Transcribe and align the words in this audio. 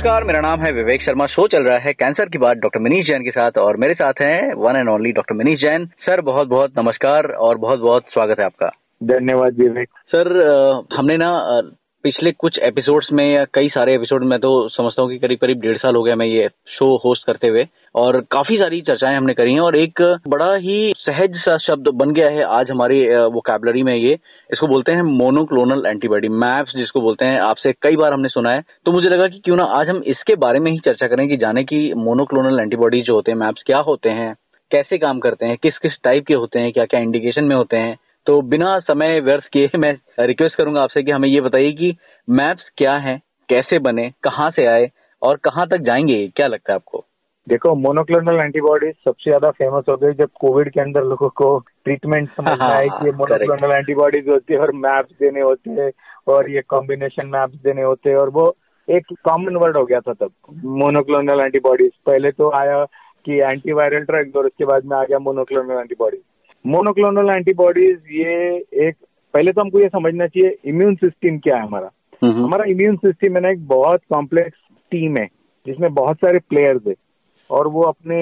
नमस्कार 0.00 0.24
मेरा 0.24 0.40
नाम 0.40 0.60
है 0.60 0.70
विवेक 0.72 1.02
शर्मा। 1.02 1.24
शो 1.26 1.46
चल 1.46 1.62
रहा 1.62 1.78
है 1.78 1.92
कैंसर 1.92 2.28
की 2.28 2.38
बात 2.38 2.56
डॉक्टर 2.56 2.80
मनीष 2.80 3.06
जैन 3.06 3.22
के 3.22 3.30
साथ 3.30 3.58
और 3.58 3.76
मेरे 3.76 3.94
साथ 3.94 4.22
हैं 4.22 4.54
one 4.56 4.76
and 4.76 4.88
only 4.88 5.10
doctor 5.12 5.34
Manish 5.34 5.58
Jain. 5.60 5.84
Sir 6.02 6.20
बहुत 6.20 6.48
बहुत 6.48 6.78
नमस्कार 6.78 7.26
और 7.38 7.58
बहुत 7.58 7.78
बहुत 7.78 8.04
स्वागत 8.12 8.40
है 8.40 8.44
आपका। 8.44 8.68
धन्यवाद 9.02 9.58
विवेक। 9.58 9.88
सर 10.14 10.32
हमने 10.92 11.16
ना 11.16 11.30
पिछले 12.04 12.30
कुछ 12.32 12.58
एपिसोड्स 12.58 13.08
में 13.12 13.24
या 13.24 13.44
कई 13.54 13.68
सारे 13.68 13.94
एपिसोड 13.94 14.22
में 14.24 14.38
तो 14.40 14.50
समझता 14.68 15.02
हूँ 15.02 15.10
कि 15.10 15.18
करीब 15.18 15.38
करीब 15.38 15.60
डेढ़ 15.60 15.76
साल 15.76 15.96
हो 15.96 16.02
गया 16.02 16.14
मैं 16.16 16.26
ये 16.26 16.48
शो 16.68 16.86
होस्ट 16.96 17.26
करते 17.26 17.48
हुए 17.48 17.66
और 17.94 18.20
काफ़ी 18.30 18.56
सारी 18.56 18.80
चर्चाएँ 18.80 19.16
हमने 19.16 19.32
करी 19.34 19.52
हैं 19.52 19.60
और 19.60 19.76
एक 19.76 20.02
बड़ा 20.28 20.54
ही 20.56 20.92
सहज 20.96 21.36
सा 21.38 21.56
शब्द 21.58 21.88
बन 21.94 22.12
गया 22.12 22.28
है 22.28 22.42
आज 22.58 22.70
हमारी 22.70 23.00
वो 23.26 23.40
कैबलरी 23.40 23.82
में 23.82 23.94
ये। 23.94 24.12
इसको 24.50 24.66
बोलते 24.66 24.92
हैं 24.92 25.02
मोनोक्लोनल 25.02 25.86
एंटीबॉडी 25.86 26.28
मैप्स 26.38 26.76
जिसको 26.76 27.00
बोलते 27.00 27.24
हैं। 27.24 27.40
आपसे 27.40 27.72
कई 27.82 27.96
बार 27.96 28.12
हमने 28.12 28.28
सुना 28.28 28.50
है। 28.50 28.62
तो 28.86 28.92
मुझे 28.92 29.08
लगा 29.08 29.26
कि 29.26 29.40
क्यों 29.44 29.56
ना 29.56 29.64
आज 29.78 29.88
हम 29.88 30.02
इसके 30.06 30.34
बारे 30.36 30.60
में 30.60 30.70
ही 30.70 30.78
चर्चा 30.78 31.06
करें 31.06 31.28
कि 31.28 31.36
जाने 31.36 31.64
की 31.64 31.92
मोनोक्लोनल 32.04 32.60
एंटीबॉडी 32.60 33.02
जो 33.02 33.14
होते 33.14 33.32
हैं 33.32 33.38
मैप्स 33.38 33.62
क्या 33.66 33.78
होते 33.88 34.10
हैं, 34.10 34.34
कैसे 34.70 34.98
काम 34.98 35.18
करते 35.18 35.46
हैं 35.46 35.56
किस 35.62 35.78
किस 35.78 36.02
टाइप 36.04 36.26
के 36.26 36.34
होते 36.34 36.60
हैं 36.60 36.72
क्या 36.72 36.84
क्या 36.84 37.00
इंडिकेशन 37.00 37.44
में 37.44 37.56
होते 37.56 37.76
हैं। 37.76 37.96
तो 38.26 38.40
बिना 38.42 38.78
समय 38.80 39.20
व्यर्थ 39.20 39.44
किए 39.52 39.70
मैं 39.78 39.96
रिक्वेस्ट 40.20 40.56
करूँगा 40.56 40.80
आपसे 40.80 41.02
कि 41.02 41.10
हमें 41.10 41.28
ये 41.28 41.40
बताइए 41.40 41.72
कि 41.72 41.96
मैप्स 42.28 42.70
क्या 42.76 42.96
है 42.96 43.20
कैसे 43.48 43.78
बने 43.78 44.10
कहाँ 44.24 44.50
से 44.50 44.66
आए 44.66 44.90
और 45.22 45.36
कहाँ 45.36 45.66
तक 45.68 45.76
जाएँगे 45.76 46.26
क्या 46.36 46.46
लगता 46.46 46.72
है 46.72 46.74
आपको? 46.74 47.04
देखो 47.48 47.74
मोनोक्लोनल 47.74 48.40
एंटीबॉडीज 48.40 48.94
सबसे 49.04 49.30
ज़्यादा 49.30 49.50
फ़ेमस 49.50 49.84
हो 49.90 49.96
गई 49.96 50.12
जब 50.12 50.28
कोविड 50.40 50.70
के 50.72 50.80
अंदर 50.80 51.04
लोगों 51.04 51.28
को 51.28 51.58
ट्रीटमेंट 51.84 52.28
समझ 52.30 52.58
में 52.62 52.66
आए 52.66 52.88
कि 52.88 53.06
ये 53.06 53.12
मोनोक्लोनल 53.12 53.72
एंटीबॉडीज 53.72 54.28
होती 54.28 54.54
है 54.54 54.60
और 54.60 54.72
मैप्स 54.72 55.14
देने 55.20 55.40
होते 55.40 55.70
हैं 55.70 55.90
और 56.28 56.50
ये 56.50 56.62
कॉम्बिनेशन 56.68 57.26
मैप्स 57.26 57.54
देने 57.54 57.82
होते 57.82 58.10
हैं 58.10 58.16
और 58.16 58.30
वो 58.30 58.56
एक 58.88 59.06
कॉमन 59.24 59.56
वर्ड 59.56 59.76
हो 59.76 59.84
गया 59.84 60.00
था 60.00 60.12
तब 60.12 60.32
मोनोक्लोनल 60.64 61.40
एंटीबॉडीज 61.40 61.90
पहले 62.06 62.30
तो 62.30 62.50
आया 62.50 62.84
कि 63.24 63.40
एंटीवायरल 63.40 64.04
ड्रग्स 64.04 64.36
और 64.36 64.46
उसके 64.46 64.64
बाद 64.64 64.84
में 64.84 64.96
आ 64.96 65.04
गया 65.04 65.18
मोनोक्लोनल 65.18 65.80
एंटीबॉडीज 65.80 66.20
मोनोक्लोनल 66.64 67.30
एंटीबॉडीज 67.30 67.98
ये 68.12 68.32
एक 68.88 68.94
पहले 69.34 69.52
तो 69.52 69.60
हमको 69.60 69.80
ये 69.80 69.88
समझना 69.88 70.26
चाहिए 70.26 70.56
इम्यून 70.64 70.94
सिस्टम 70.94 71.38
क्या 71.38 71.56
है 71.56 71.62
हमारा? 71.62 71.90
हमारा 72.24 72.64
इम्यून 72.64 72.96
सिस्टम 72.96 73.36
है 73.36 73.40
ना 73.40 73.50
एक 73.50 73.66
बहुत 73.66 74.00
कॉम्प्लेक्स 74.12 74.58
टीम 74.92 75.16
है 75.16 75.26
जिसमें 75.66 75.94
बहुत 75.94 76.16
सारे 76.16 76.38
प्लेयर्स 76.38 76.86
है। 76.88 76.94
और 77.50 77.68
वो 77.68 77.82
अपने 77.82 78.18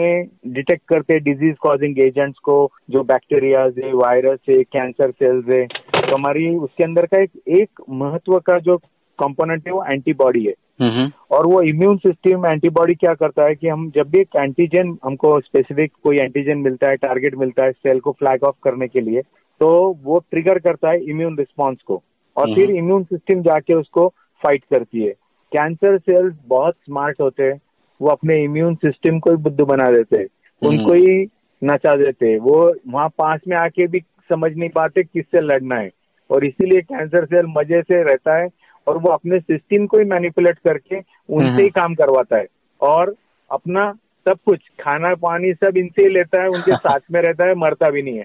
डिटेक्ट 0.46 0.82
करते 0.88 1.14
हैं 1.14 1.22
डिज़ीज़ 1.22 1.54
कॉजिंग 1.60 1.98
एजेंट्स 1.98 2.38
को 2.38 2.70
जो 2.90 3.02
बैक्टीरिया 3.02 3.60
है 3.78 3.92
वायरस 3.94 4.38
है 4.48 4.62
कैंसर 4.62 5.10
सेल्स 5.10 5.48
है। 5.48 5.66
तो 5.66 6.14
हमारी 6.14 6.48
उसके 6.56 6.84
अंदर 6.84 7.06
का 7.06 7.22
एक 7.22 7.30
एक 7.48 7.82
महत्व 7.90 8.38
का 8.38 8.58
जो 8.58 8.76
कंपोनेंट 9.18 9.66
है 9.66 9.72
वो 9.72 9.84
एंटीबॉडी 9.84 10.44
है। 10.44 10.54
और 10.80 11.46
वो 11.46 11.60
इम्यून 11.62 11.96
सिस्टम 11.96 12.46
एंटीबॉडी 12.46 12.94
क्या 12.94 13.14
करता 13.14 13.44
है 13.44 13.54
कि 13.54 13.68
हम 13.68 13.90
जब 13.90 14.08
भी 14.10 14.18
एक 14.18 14.36
एंटीजन 14.36 14.96
हमको 15.04 15.38
स्पेसिफिक 15.40 15.92
कोई 16.02 16.18
एंटीजन 16.18 16.58
मिलता 16.58 16.90
है 16.90 16.96
टारगेट 16.96 17.34
मिलता 17.34 17.64
है 17.64 17.72
सेल 17.72 18.00
को 18.00 18.12
फ्लैग 18.12 18.44
ऑफ़ 18.44 18.56
करने 18.62 18.88
के 18.88 19.00
लिए 19.00 19.22
तो 19.60 19.98
वो 20.04 20.18
ट्रिगर 20.30 20.58
करता 20.58 20.90
है 20.90 21.00
इम्यून 21.04 21.38
रिस्पॉन्स 21.38 21.82
को। 21.82 22.02
और 22.36 22.54
फिर 22.54 22.70
इम्यून 22.70 23.04
सिस्टम 23.04 23.42
जाके 23.42 23.74
उसको 23.74 24.06
फाइट 24.42 24.64
करती 24.70 25.02
है। 25.02 25.12
कैंसर 25.52 25.98
सेल्स 25.98 26.34
बहुत 26.46 26.74
स्मार्ट 26.74 27.20
होते 27.20 27.42
हैं 27.42 27.60
वो 28.00 28.08
अपने 28.08 28.42
इम्यून 28.44 28.74
सिस्टम 28.74 29.18
को 29.18 29.30
ही 29.30 29.36
बुद्ध 29.36 29.60
बना 29.60 29.90
देते 29.90 30.16
हैं। 30.16 30.26
उनको 30.62 30.92
ही 30.92 31.26
नचा 31.62 31.94
देते 31.96 32.30
हैं। 32.30 32.38
वो 32.38 32.74
वहाँ 32.88 33.08
पास 33.08 33.40
में 33.48 33.56
आके 33.56 33.86
भी 33.86 34.00
समझ 34.30 34.52
नहीं 34.56 34.68
पाते 34.70 35.02
किससे 35.02 35.40
लड़ना 35.40 35.76
है। 35.76 35.90
और 36.30 36.44
इसीलिए 36.44 36.80
कैंसर 36.80 37.24
सेल 37.24 37.46
मज़े 37.48 37.80
से 37.82 38.02
रहता 38.02 38.36
है 38.36 38.48
और 38.88 38.98
वो 38.98 39.08
अपने 39.08 39.38
सिस्टम 39.38 39.86
को 39.86 39.98
ही 39.98 40.04
मैनिपुलेट 40.04 40.58
करके 40.58 40.96
उनसे 41.30 41.62
ही 41.62 41.68
काम 41.68 41.94
करवाता 41.94 42.36
है। 42.36 42.46
और 42.80 43.14
अपना 43.50 43.92
सब 44.28 44.36
कुछ 44.46 44.60
खाना 44.80 45.14
पानी 45.14 45.52
सब 45.52 45.76
इनसे 45.76 46.02
ही 46.02 46.08
लेता 46.08 46.42
है 46.42 46.48
उनके 46.48 46.72
साथ 46.76 47.00
में 47.12 47.20
रहता 47.20 47.44
है 47.44 47.54
मरता 47.54 47.90
भी 47.90 48.02
नहीं 48.02 48.16
है। 48.16 48.24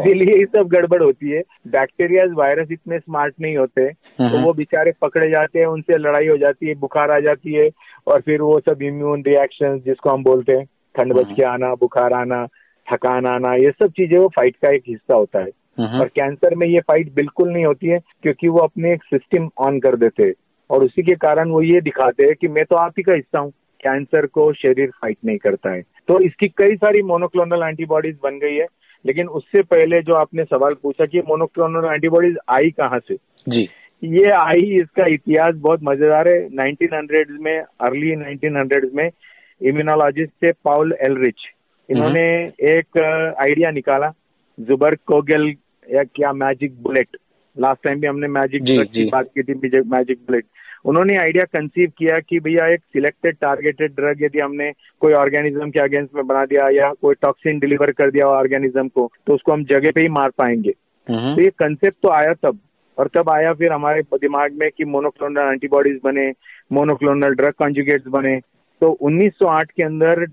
इसीलिए 0.00 0.38
ये 0.38 0.44
सब 0.44 0.68
गड़बड़ 0.68 1.02
होती 1.02 1.30
है। 1.30 1.42
बैक्टीरिया 1.68 2.24
वायरस 2.32 2.68
इतने 2.72 2.98
स्मार्ट 2.98 3.34
नहीं 3.40 3.56
होते 3.56 3.90
तो 3.90 4.38
वो 4.42 4.52
बेचारे 4.52 4.92
पकड़े 5.02 5.30
जाते 5.30 5.58
हैं 5.58 5.66
उनसे 5.66 5.98
लड़ाई 5.98 6.26
हो 6.26 6.36
जाती 6.36 6.66
है 6.66 6.74
बुखार 6.74 7.10
आ 7.10 7.20
जाती 7.20 7.52
है 7.52 7.70
और 8.06 8.20
फिर 8.20 8.40
वो 8.42 8.60
सब 8.60 8.82
इम्यून 8.82 9.22
रिएक्शन 9.26 9.80
जिसको 9.86 10.10
हम 10.10 10.24
बोलते 10.24 10.52
हैं 10.52 10.64
ठंड 10.64 11.12
बच 11.12 11.26
के 11.36 11.42
आना 11.42 11.74
बुखार 11.74 12.12
आना 12.12 12.46
थकान 12.92 13.26
आना 13.26 13.54
ये 13.54 13.70
सब 13.70 13.86
चीज़ें 13.86 14.18
वो 14.18 14.28
फाइट 14.28 14.56
का 14.56 14.68
एक 14.68 14.82
हिस्सा 14.88 15.14
होता 15.14 15.38
है। 15.38 15.48
और 15.78 16.08
कैंसर 16.08 16.54
में 16.54 16.66
ये 16.66 16.80
फाइट 16.80 17.12
बिल्कुल 17.14 17.52
नहीं 17.52 17.64
होती 17.64 17.88
है 17.88 17.98
क्योंकि 18.22 18.48
वो 18.48 18.58
अपने 18.58 18.92
एक 18.92 19.04
सिस्टम 19.04 19.48
ऑन 19.58 19.78
कर 19.80 19.96
देते 19.96 20.22
हैं। 20.22 20.32
और 20.70 20.84
उसी 20.84 21.02
के 21.02 21.14
कारण 21.16 21.50
वो 21.50 21.62
ये 21.62 21.80
दिखाते 21.80 22.26
हैं 22.26 22.34
कि 22.40 22.48
मैं 22.48 22.64
तो 22.64 22.76
आप 22.76 22.92
ही 22.98 23.02
का 23.02 23.14
हिस्सा 23.14 23.38
हूँ। 23.38 23.50
कैंसर 23.80 24.26
को 24.26 24.52
शरीर 24.52 24.90
फाइट 24.92 25.16
नहीं 25.24 25.38
करता 25.38 25.70
है। 25.70 25.82
तो 26.08 26.18
इसकी 26.20 26.48
कई 26.48 26.76
सारी 26.76 27.02
मोनोक्लोनल 27.02 27.62
एंटीबॉडीज 27.62 28.16
बन 28.24 28.38
गई 28.38 28.54
है 28.54 28.66
लेकिन 29.04 29.28
उससे 29.30 29.62
पहले 29.64 30.00
जो 30.02 30.14
आपने 30.14 30.44
सवाल 30.44 30.74
पूछा 30.82 31.06
कि 31.06 31.20
मोनोक्लोनल 31.28 31.92
एंटीबॉडीज 31.92 32.36
आई 32.48 32.70
कहाँ 32.70 32.98
से? 32.98 33.14
जी। 33.14 33.68
ये 34.02 34.30
आई 34.30 34.62
इसका 34.80 35.06
इतिहास 35.06 35.54
बहुत 35.56 35.80
मज़ेदार 35.82 36.28
है। 36.28 36.48
1900 36.50 37.38
में 37.40 37.58
अर्ली 37.58 38.14
1900 38.16 38.90
में 38.94 39.08
इम्यूनोलॉजिस्ट 39.60 40.32
थे 40.42 40.52
पाउल 40.64 40.94
एलरिच 41.00 41.46
इन्होंने 41.88 42.22
एक 42.70 42.98
आइडिया 43.40 43.70
निकाला 43.70 44.12
जुबर 44.58 44.94
कोगल 45.06 45.52
या 45.90 46.02
क्या 46.04 46.32
मैजिक 46.32 46.82
बुलेट 46.82 47.16
लास्ट 47.56 47.82
टाइम 47.84 48.00
भी 48.00 48.06
हमने 48.06 48.28
मैजिक 48.28 48.62
जी, 48.62 48.76
की 48.76 49.08
बात 49.10 49.28
की 49.38 49.42
थी 49.42 49.80
मैजिक 49.80 50.18
बुलेट 50.18 50.44
उन्होंने 50.84 51.16
आइडिया 51.16 51.44
कंसीव 51.44 51.92
किया 51.98 52.18
कि 52.18 52.38
भैया 52.40 52.66
एक 52.66 52.80
सिलेक्टेड 52.92 53.36
टारगेटेड 53.40 53.94
ड्रग 53.94 54.22
यदि 54.22 54.38
हमने 54.38 54.70
कोई 55.00 55.12
ऑर्गेनिज्म 55.12 55.70
के 55.70 55.80
अगेंस्ट 55.80 56.14
में 56.14 56.26
बना 56.26 56.44
दिया 56.44 56.68
या 56.72 56.92
कोई 57.02 57.14
टॉक्सिन 57.22 57.58
डिलीवर 57.58 57.90
कर 57.92 58.10
दिया 58.10 58.26
ऑर्गेनिज्म 58.26 58.88
को 58.88 59.10
तो 59.26 59.34
उसको 59.34 59.52
हम 59.52 59.64
जगह 59.64 59.90
पे 59.90 60.00
ही 60.00 60.08
मार 60.08 60.30
पाएँगे। 60.38 60.70
तो 61.06 61.40
ये 61.40 61.50
कंसेप्ट 61.58 61.96
तो 62.02 62.08
आया 62.08 62.32
तब 62.42 62.58
और 62.98 63.10
तब 63.14 63.30
आया 63.30 63.52
फिर 63.52 63.72
हमारे 63.72 64.02
दिमाग 64.02 64.52
में 64.52 64.68
कि 64.76 64.84
मोनोक्लोनल 64.84 65.52
एंटीबॉडीज 65.52 66.00
बने 66.04 66.28
मोनोक्लोनल 66.72 67.34
ड्रग 67.34 67.52
कॉन्जुगेट्स 67.58 68.06
बने। 68.06 68.38
तो 68.82 68.96
1908 69.02 69.70
के 69.70 69.82
अंदर 69.82 70.24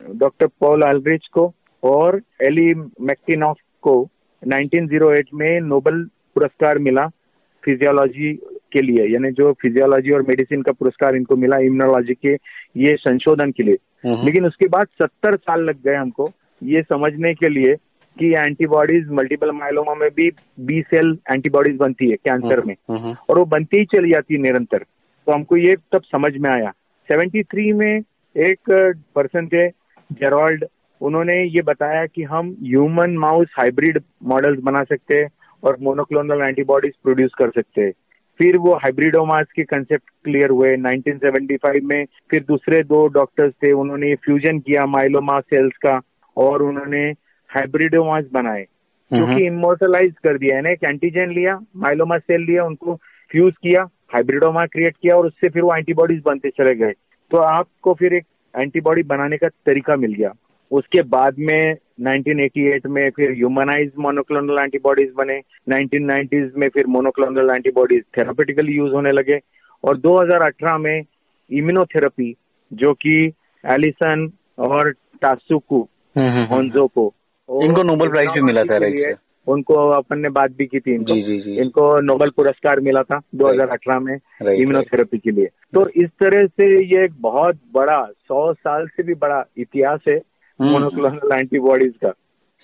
डॉक्टर 0.00 0.46
पॉल 0.60 0.82
एल्ब्रिच 0.82 1.26
को 1.26 1.52
और 1.82 2.20
एली 2.42 2.74
मैक्टिनॉफ 2.74 3.56
को 3.82 4.02
1908 4.42 5.34
में 5.34 5.60
नोबल 5.60 6.02
पुरस्कार 6.34 6.78
मिला 6.78 7.06
फिजियोलॉजी 7.64 8.32
के 8.72 8.82
लिए 8.82 9.06
यानी 9.08 9.30
जो 9.32 9.52
फिजियोलॉजी 9.52 10.10
और 10.10 10.22
मेडिसिन 10.22 10.62
का 10.62 10.72
पुरस्कार 10.72 11.16
इनको 11.16 11.36
मिला 11.36 11.56
इम्यूनोलॉजी 11.58 12.14
के 12.14 12.34
ये 12.76 12.94
संशोधन 12.96 13.50
के 13.50 13.62
लिए। 13.62 13.76
लेकिन 14.24 14.46
उसके 14.46 14.68
बाद 14.68 14.86
सत्तर 15.02 15.36
साल 15.36 15.64
लग 15.64 15.82
गए 15.84 15.94
हमको 15.94 16.30
ये 16.62 16.82
समझने 16.82 17.34
के 17.34 17.48
लिए 17.48 17.74
कि 18.18 18.32
एंटीबॉडीज 18.34 19.08
मल्टीपल 19.10 19.50
माइलोमा 19.52 19.94
में 19.94 20.08
भी 20.16 20.30
बी 20.60 20.80
सेल 20.82 21.18
एंटीबॉडीज 21.32 21.76
बनती 21.76 22.10
है 22.10 22.16
कैंसर 22.16 22.64
में। 22.64 22.74
और 23.28 23.38
वो 23.38 23.44
बनती 23.44 23.78
ही 23.78 23.84
चली 23.84 24.12
जाती 24.12 24.34
है 24.34 24.40
निरंतर। 24.40 24.78
तो 24.78 25.32
हमको 25.32 25.56
ये 25.56 25.76
तब 25.92 26.02
समझ 26.02 26.36
में 26.36 26.50
आया। 26.50 26.72
73 27.08 27.72
में 27.72 28.00
एक 28.36 28.70
पर्सन 29.14 29.46
थे 29.46 29.68
जेरॉल्ड 30.12 30.64
उन्होंने 31.00 31.42
ये 31.44 31.62
बताया 31.62 32.06
कि 32.06 32.22
हम 32.22 32.56
ह्यूमन 32.62 33.10
माउस 33.10 33.54
हाइब्रिड 33.58 34.02
मॉडल्स 34.24 34.60
बना 34.60 34.82
सकते 34.82 35.14
हैं 35.14 35.28
और 35.62 35.76
मोनोक्लोनल 35.80 36.42
एंटीबॉडीज 36.42 36.92
प्रोड्यूस 37.02 37.30
कर 37.38 37.50
सकते 37.50 37.82
हैं। 37.82 37.92
फिर 38.38 38.56
वो 38.56 38.74
हाइब्रिडोमास 38.74 39.46
के 39.56 39.62
कंसेप्ट 39.64 40.10
क्लियर 40.24 40.50
हुए 40.50 40.76
1975 40.76 41.80
में। 41.82 42.04
फिर 42.30 42.44
दूसरे 42.48 42.82
दो 42.82 43.06
डॉक्टर्स 43.08 43.52
थे 43.52 43.72
उन्होंने 43.72 44.14
फ्यूजन 44.14 44.58
किया 44.58 44.86
माइलोमा 44.86 45.40
सेल्स 45.40 45.76
का 45.76 46.00
और 46.36 46.62
उन्होंने 46.62 47.04
हाइब्रिडोमास 47.50 48.24
बनाए। 48.32 48.66
जो 49.10 49.26
कि 49.26 49.46
इमोर्टलाइज 49.46 50.14
कर 50.24 50.38
दिया 50.38 50.56
है 50.56 50.62
ना 50.62 50.70
एक 50.70 50.84
एंटीजन 50.84 51.30
लिया 51.30 51.58
माइलोमा 51.76 52.18
सेल 52.18 52.40
लिया 52.40 52.64
उनको 52.64 52.94
फ्यूज 53.30 53.52
किया 53.52 53.82
हाइब्रिडोमा 54.14 54.66
क्रिएट 54.66 54.96
किया 55.02 55.16
और 55.16 55.26
उससे 55.26 55.48
फिर 55.48 55.62
वो 55.62 55.74
एंटीबॉडीज 55.76 56.22
बनते 56.26 56.50
चले 56.50 56.74
गए। 56.74 56.92
तो 57.30 57.36
आपको 57.36 57.94
फिर 57.94 58.14
एक 58.14 58.24
एंटीबॉडी 58.60 59.02
बनाने 59.02 59.36
का 59.36 59.48
तरीका 59.48 59.96
मिल 59.96 60.12
गया। 60.12 60.32
उसके 60.70 61.02
बाद 61.02 61.34
में 61.38 61.76
1988 62.00 62.86
में 62.86 63.10
फिर 63.10 63.30
ह्यूमनाइज 63.30 63.92
मोनोक्लोनल 63.98 64.58
एंटीबॉडीज 64.62 65.12
बने। 65.16 65.40
1990s 65.68 66.56
में 66.56 66.68
फिर 66.68 66.86
मोनोक्लोनल 66.86 67.50
एंटीबॉडीज 67.50 68.02
थेरापेटिकली 68.18 68.72
यूज़ 68.72 68.92
होने 68.92 69.12
लगे। 69.12 69.38
और 69.84 69.96
2018 69.96 70.78
में 70.78 71.02
इम्यूनोथेरेपी 71.50 72.34
जो 72.72 72.92
कि 72.94 73.32
एलिसन 73.64 74.30
और 74.58 74.90
टासुकु 75.22 75.88
को 76.18 77.14
इनको 77.62 77.82
नोबेल 77.82 78.08
प्राइज 78.08 78.28
भी 78.28 78.40
मिला 78.40 78.62
था 78.64 79.14
उनको 79.46 79.74
अपन 79.74 80.18
ने 80.18 80.28
बात 80.28 80.50
भी 80.50 80.66
की 80.66 80.80
थी 80.80 80.94
इनको। 80.94 81.14
जी 81.14 81.22
जी 81.22 81.38
जी। 81.40 81.56
इनको 81.56 82.00
नोबेल 82.00 82.30
पुरस्कार 82.30 82.80
मिला 82.80 83.02
था 83.02 83.20
2018 83.34 84.00
में 84.00 84.14
इम्यूनोथेरेपी 84.42 85.18
के 85.18 85.30
लिए। 85.30 85.46
तो 85.46 85.88
इस 85.88 86.08
तरह 86.20 86.46
से 86.46 86.84
ये 86.84 87.04
एक 87.04 87.12
बहुत 87.20 87.56
बड़ा 87.74 88.02
सौ 88.04 88.52
साल 88.52 88.86
से 88.86 89.02
भी 89.02 89.14
बड़ा 89.14 89.44
इतिहास 89.58 90.00
है। 90.08 90.20
मोनोक्लोनल 90.60 91.38
एंटीबॉडीज 91.38 91.92
का। 92.04 92.10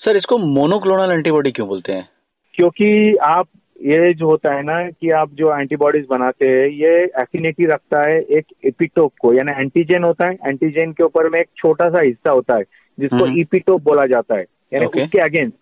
सर 0.02 0.17
इसको 0.17 0.38
मोनोक्लोनल 0.38 1.12
एंटीबॉडी 1.12 1.50
क्यों 1.50 1.69
बोलते 1.69 1.93
हैं? 1.93 2.08
क्योंकि 2.55 3.17
आप 3.17 3.46
ये 3.82 4.12
जो 4.14 4.26
होता 4.26 4.55
है 4.55 4.62
ना 4.62 4.81
कि 4.91 5.11
आप 5.11 5.31
जो 5.35 5.58
एंटीबॉडीज 5.61 6.06
बनाते 6.11 6.49
हैं 6.49 6.67
ये 6.69 6.93
एफिनिटी 7.20 7.67
रखता 7.67 8.02
है 8.11 8.20
एक 8.38 8.46
एपिटोप 8.64 9.12
को 9.20 9.32
यानी 9.35 9.52
एंटीजन 9.61 10.05
होता 10.05 10.26
है 10.26 10.35
एंटीजन 10.49 10.93
के 10.93 11.05
ऊपर 11.05 11.29
में 11.29 11.38
एक 11.41 11.49
छोटा 11.56 11.88
सा 11.88 12.00
हिस्सा 12.00 12.31
होता 12.31 12.56
है 12.56 12.62
जिसको 12.99 13.26
इपिटोप 13.41 13.75
हम्म। 13.75 13.85
बोला 13.85 14.06
जाता 14.06 14.37
है 14.37 14.44
यानी 14.73 14.87
okay. 14.87 15.02
उसके 15.02 15.19
अगेंस्ट 15.19 15.55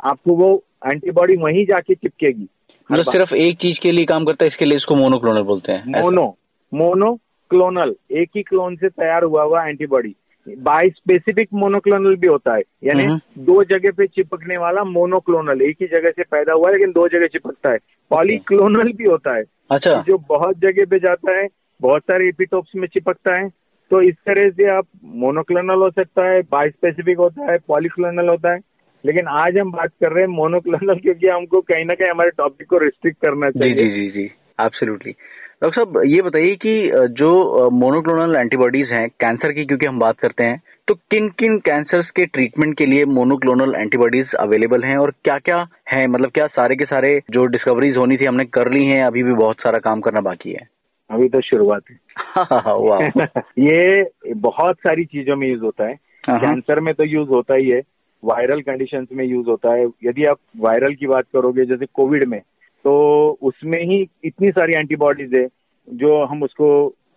आपको 0.00 0.34
वो 0.34 0.54
एंटीबॉडी 0.86 1.36
वहीं 1.36 1.64
जाके 1.66 1.94
चिपकेगी 1.94 2.48
मतलब 2.90 3.12
सिर्फ़ 3.12 3.34
एक 3.36 3.56
चीज़ 3.56 3.78
के 3.82 3.92
लिए 3.92 4.04
काम 4.04 4.24
करता 4.24 4.44
है 4.44 4.50
इसके 4.50 4.64
लिए 4.64 4.76
इसको 4.76 4.94
मोनोक्लोनल 4.94 5.42
बोलते 5.42 5.72
हैं 5.72 6.02
मोनो 6.02 6.26
मोनोक्लोनल 6.72 7.94
एक 8.12 8.30
ही 8.36 8.42
क्लोन 8.42 8.76
से 8.76 8.88
तैयार 8.88 9.24
हुआ 9.24 9.42
हुआ 9.42 9.66
एंटीबॉडी 9.66 10.14
बाई 10.56 10.90
स्पेसिफिक 10.90 11.48
मोनोक्लोनल 11.54 12.16
भी 12.16 12.26
होता 12.26 12.54
है। 12.54 12.62
यानी 12.84 13.04
हम्म। 13.04 13.44
दो 13.44 13.64
जगह 13.64 13.90
पे 13.96 14.06
चिपकने 14.06 14.56
वाला 14.56 14.84
मोनोक्लोनल 14.84 15.62
एक 15.62 15.76
ही 15.80 15.86
जगह 15.86 16.10
से 16.10 16.22
पैदा 16.22 16.52
हुआ 16.52 16.68
है 16.68 16.74
लेकिन 16.74 16.92
दो 16.92 17.08
जगह 17.08 17.26
चिपकता 17.26 17.72
है। 17.72 17.78
पॉलीक्लोनल 18.10 18.92
भी 18.92 19.04
होता 19.04 19.36
है। 19.36 19.44
अच्छा। 19.70 20.04
जो 20.08 20.18
बहुत 20.18 20.58
जगह 20.58 20.84
पे 20.90 20.98
जाता 20.98 21.36
है 21.36 21.48
बहुत 21.80 22.02
सारे 22.02 22.28
एपिटोप्स 22.28 22.72
में 22.76 22.88
चिपकता 22.88 23.36
है। 23.36 23.48
तो 23.90 24.00
इस 24.00 24.14
तरह 24.14 24.50
से 24.50 24.66
आप 24.76 24.86
मोनोक्लोनल 25.04 25.74
हो 25.74 25.90
सकता 25.90 26.28
है 26.28 26.42
बाई 26.42 26.70
स्पेसिफिक 26.70 27.18
होता 27.18 27.52
है 27.52 27.58
पॉलीक्लोनल 27.68 28.28
होता 28.28 28.52
है। 28.52 28.60
लेकिन 29.06 29.26
आज 29.26 29.58
हम 29.58 29.70
बात 29.72 29.88
कर 29.88 30.12
रहे 30.12 30.24
हैं 30.24 30.30
मोनोक्लोनल 30.30 30.94
क्योंकि 31.02 31.28
हमको 31.28 31.60
कहीं 31.60 31.84
ना 31.84 31.94
कहीं 31.94 32.10
हमारे 32.10 32.30
टॉपिक 32.30 32.68
को 32.68 32.78
रिस्ट्रिक्ट 32.78 33.18
करना 33.18 33.50
चाहिए 33.50 33.74
जी 33.74 33.82
जी 33.82 33.90
जी 33.90 34.08
जी। 34.08 34.24
एब्सोल्युटली 34.60 35.14
डॉक्टर 35.62 35.84
साहब 35.84 36.02
ये 36.06 36.22
बताइए 36.22 36.56
कि 36.56 36.90
जो 36.94 37.30
मोनोक्लोनल 37.70 38.36
एंटीबॉडीज 38.36 38.88
हैं 38.88 39.08
कैंसर 39.08 39.52
की 39.52 39.64
क्योंकि 39.64 39.86
हम 39.86 39.98
बात 39.98 40.18
करते 40.18 40.44
हैं 40.44 40.62
तो 40.88 40.94
किन 40.94 41.28
किन 41.28 41.58
कैंसर्स 41.58 42.10
के 42.10 42.26
ट्रीटमेंट 42.26 42.78
के 42.78 42.86
लिए 42.86 43.04
मोनोक्लोनल 43.04 43.74
एंटीबॉडीज 43.74 44.34
अवेलेबल 44.34 44.82
हैं 44.82 44.96
और 44.96 45.10
क्या 45.24 45.38
क्या 45.38 45.68
है? 45.92 46.06
मतलब 46.06 46.30
क्या 46.30 46.46
सारे 46.46 46.76
के 46.76 46.84
सारे 46.84 47.22
जो 47.30 47.44
डिस्कवरीज 47.44 47.96
होनी 47.96 48.16
थी 48.16 48.24
हमने 48.24 48.44
कर 48.44 48.72
ली 48.72 48.84
हैं 48.84 49.04
अभी 49.04 49.22
भी 49.22 49.32
बहुत 49.32 49.56
सारा 49.56 49.78
काम 49.78 50.00
करना 50.00 50.20
बाकी 50.20 50.52
है? 50.52 50.68
अभी 51.10 51.28
तो 51.28 51.40
शुरुआत 51.40 51.82
है। 51.90 51.98
ये 53.58 54.10
बहुत 54.32 54.76
सारी 54.76 55.04
चीज़ों 55.04 55.36
में 55.36 55.48
यूज़ 55.48 55.62
होता 55.62 55.84
है। 55.84 55.94
कैंसर 56.30 56.74
हाँ। 56.74 56.80
में 56.80 56.94
तो 56.94 57.04
यूज़ 57.04 57.28
होता 57.28 57.54
ही 57.54 57.68
है। 57.68 57.82
वायरल 58.24 58.60
कंडीशन 58.60 59.06
में 59.12 59.24
यूज़ 59.24 59.46
होता 59.46 59.74
है। 59.74 59.84
यदि 59.84 60.24
आप 60.24 60.38
वायरल 60.56 60.94
की 60.94 61.06
बात 61.06 61.24
करोगे 61.32 61.64
जैसे 61.64 61.86
कोविड 61.94 62.24
में 62.24 62.40
तो 62.84 62.96
उसमें 63.42 63.82
ही 63.82 64.06
इतनी 64.24 64.48
सारी 64.48 64.72
एंटीबॉडीज 64.72 65.34
है 65.34 65.46
जो 65.88 66.24
हम 66.24 66.42
उसको 66.42 66.68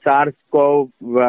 सार्स 0.06 0.34
को 0.56 0.64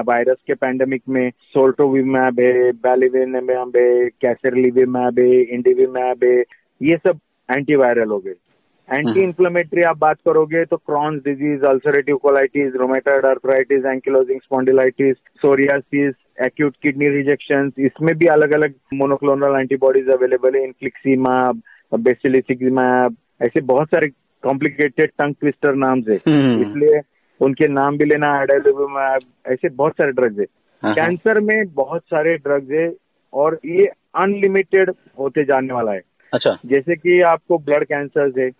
वायरस 0.08 0.36
के 0.46 0.54
पैंडेमिक 0.54 1.02
में 1.08 1.30
सोल्टोविमैब 1.54 2.40
है 2.40 2.70
बैलिविनमैब 2.86 3.76
है 3.76 4.08
कैसरलिविमैब 4.22 5.18
है 5.18 5.42
इंडिविमैब 5.42 6.24
है 6.24 6.38
ये 6.80 6.96
सब 7.06 7.18
एंटीवायरल 7.48 8.08
हो 8.10 8.18
गए। 8.18 8.34
एंटी 8.88 9.20
इन्फ्लेमेटरी 9.22 9.82
आप 9.82 9.98
बात 9.98 10.16
करोगे 10.26 10.64
तो 10.64 10.76
Crohn's 10.76 11.22
disease 11.24 11.64
ulcerative 11.66 12.16
colitis 12.22 12.74
rheumatoid 12.76 13.26
arthritis 13.26 13.84
ankylosing 13.84 14.40
spondylitis 14.40 15.16
psoriasis 15.42 16.14
acute 16.46 16.74
kidney 16.82 17.08
rejection 17.08 17.70
इसमें 17.86 18.14
भी 18.18 18.26
अलग 18.36 18.54
अलग 18.54 18.74
मोनोक्लोनल 18.94 19.60
एंटीबॉडीज 19.60 20.08
अवेलेबल 20.10 20.56
है 20.56 20.64
इन्फ्लिक्सीमैब 20.64 21.62
बेसिलिसिमैब 22.00 23.16
ऐसे 23.42 23.60
बहुत 23.60 23.88
सारे 23.88 24.06
कॉम्प्लिकेटेड 24.42 25.10
टंग 25.10 25.34
ट्विस्टर 25.40 25.74
नाम 25.74 26.02
है 26.08 26.16
हम्म। 26.28 26.62
इसलिए 26.62 27.00
उनके 27.40 27.68
नाम 27.68 27.96
भी 27.98 28.04
लेना 28.04 28.46
ऐसे 29.48 29.68
बहुत 29.68 29.92
सारे 29.92 30.12
ड्रग्स 30.12 30.38
है 30.38 30.46
कैंसर। 30.94 31.40
में 31.40 31.74
बहुत 31.74 32.02
सारे 32.02 32.36
ड्रग्स 32.36 32.70
है 32.70 32.92
और 33.32 33.58
ये 33.66 33.86
अनलिमिटेड 34.14 34.90
होते 35.18 35.44
जाने 35.44 35.74
वाला 35.74 35.92
है 35.92 36.02
अच्छा 36.32 36.58
जैसे 36.66 36.96
कि 36.96 37.20
आपको 37.20 37.58
ब्लड 37.58 37.84
कैंसर 37.84 38.32
है 38.38 38.50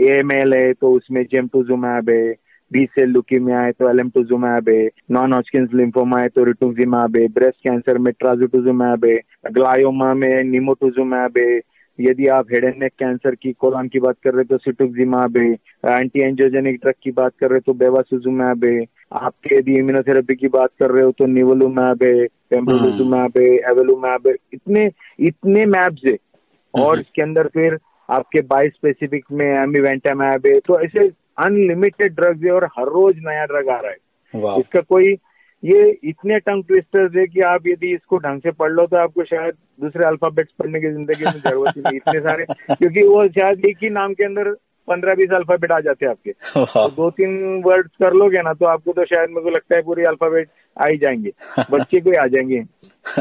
ए 0.00 0.18
एम 0.18 0.32
एल 0.32 0.54
है 0.54 0.72
तो 0.72 0.90
उसमें 0.92 1.24
जेमटोजुमैब 1.24 2.10
है 2.10 2.34
बी 2.70 2.84
सेल 2.84 3.08
लुकीमिया 3.08 3.60
है 3.60 3.72
तो 3.72 3.88
एलेमटोजुमैब 3.90 4.68
है 4.68 4.88
नॉन 5.10 5.32
हॉस्किन 5.32 5.68
लिम्फोमा 5.74 6.20
है 6.20 6.28
तो 6.28 6.44
रिटुजिमैब 6.44 7.16
है 7.16 7.26
ब्रेस्ट 7.28 7.68
कैंसर 7.68 7.98
में 7.98 8.12
ट्राजुटुजुमैब 8.12 9.04
है 9.04 9.16
ग्लायोमा 9.52 10.14
में 10.14 10.42
निमोटुजुमैब 10.44 11.38
है 11.38 11.60
यदि 11.98 12.26
आप 12.34 12.52
हेड 12.52 12.64
एंड 12.64 12.74
नेक 12.82 12.92
कैंसर 12.98 13.34
की 13.34 13.52
कोलान 13.52 13.88
की 13.88 14.00
बात 14.00 14.16
कर 14.24 14.34
रहे 14.34 14.44
तो 14.44 14.58
सिटुक्जिमाब 14.58 15.36
है 15.38 15.50
एंटी 15.50 16.20
एंजियोजेनिक 16.20 16.76
ड्रग 16.82 16.94
की 17.02 17.10
बात 17.12 17.32
कर 17.40 17.50
रहे 17.50 17.60
तो 17.60 17.72
बेवासुजुमैब 17.74 18.64
है 18.64 18.84
आपके 19.12 19.56
यदि 19.56 19.78
इम्यूनोथेरेपी 19.78 20.34
की 20.34 20.48
बात 20.48 20.70
कर 20.80 20.90
रहे 20.90 21.04
हो 21.04 21.10
तो 21.18 21.26
निवलुमैब 21.26 22.02
है 22.02 22.26
पेम्बोलुजुमैब 22.50 23.38
है 23.38 23.48
एवेलुमैब 23.70 24.28
है 24.28 24.34
इतने 24.54 24.90
इतने 25.20 25.66
मैब्स 25.66 26.02
है। 26.06 26.16
और 26.74 27.00
इसके 27.00 27.22
अंदर 27.22 27.48
फिर 27.54 27.78
आपके 28.08 28.40
बाई 28.46 28.68
स्पेसिफिक 28.68 29.24
में 29.32 29.46
एमिवेंटामैब 29.46 30.46
है 30.46 30.58
तो 30.60 30.80
ऐसे 30.80 31.06
अनलिमिटेड 31.44 32.14
ड्रग्स 32.14 32.44
है 32.44 32.50
और 32.52 32.64
हर 32.78 32.88
रोज 32.94 33.18
नया 33.26 33.44
ड्रग 33.46 33.68
आ 33.68 33.76
रहा 33.76 33.90
है। 33.90 34.58
इसका 34.60 34.80
कोई 34.80 35.14
ये 35.64 35.98
इतने 36.04 36.38
टंग 36.38 36.64
ट्विस्टर्स 36.64 37.16
है 37.16 37.26
कि 37.26 37.40
आप 37.40 37.66
यदि 37.66 37.94
इसको 37.94 38.18
ढंग 38.18 38.40
से 38.40 38.50
पढ़ 38.50 38.70
लो 38.70 38.86
तो 38.86 38.96
आपको 38.96 39.24
शायद 39.24 39.54
दूसरे 39.80 40.04
अल्फाबेट्स 40.04 40.52
पढ़ने 40.58 40.80
की 40.80 40.90
ज़िंदगी 40.90 41.24
में 41.24 41.40
ज़रूरत 41.40 41.76
ही 41.76 41.82
नहीं 41.82 41.96
इतने 41.96 42.20
सारे। 42.20 42.44
क्योंकि 42.74 43.02
वो 43.02 43.26
शायद 43.28 43.64
एक 43.66 43.76
ही 43.82 43.90
नाम 43.90 44.14
के 44.14 44.24
अंदर 44.24 44.50
पंद्रह 44.88 45.14
बीस 45.14 45.32
अल्फ़ाबेट 45.32 45.72
आ 45.72 45.80
जाते 45.80 46.06
हैं 46.06 46.10
आपके। 46.10 46.32
तो 46.56 46.88
दो 46.88 47.10
तीन 47.10 47.62
वर्ड्स 47.66 47.90
कर 48.02 48.12
लोगे 48.12 48.42
ना 48.42 48.52
तो 48.52 48.66
आपको 48.66 48.92
तो 48.92 49.04
शायद 49.04 49.30
मेरे 49.30 49.42
को 49.42 49.50
लगता 49.50 49.76
है 49.76 49.82
पूरे 49.82 50.04
अल्फ़ाबेट 50.04 50.48
आ 50.80 50.86
ही 50.86 50.96
जाएँगे। 50.96 51.32
बच्चे 51.70 52.00
को 52.00 52.22
आ 52.22 52.26
जाएँगे। 52.26 52.64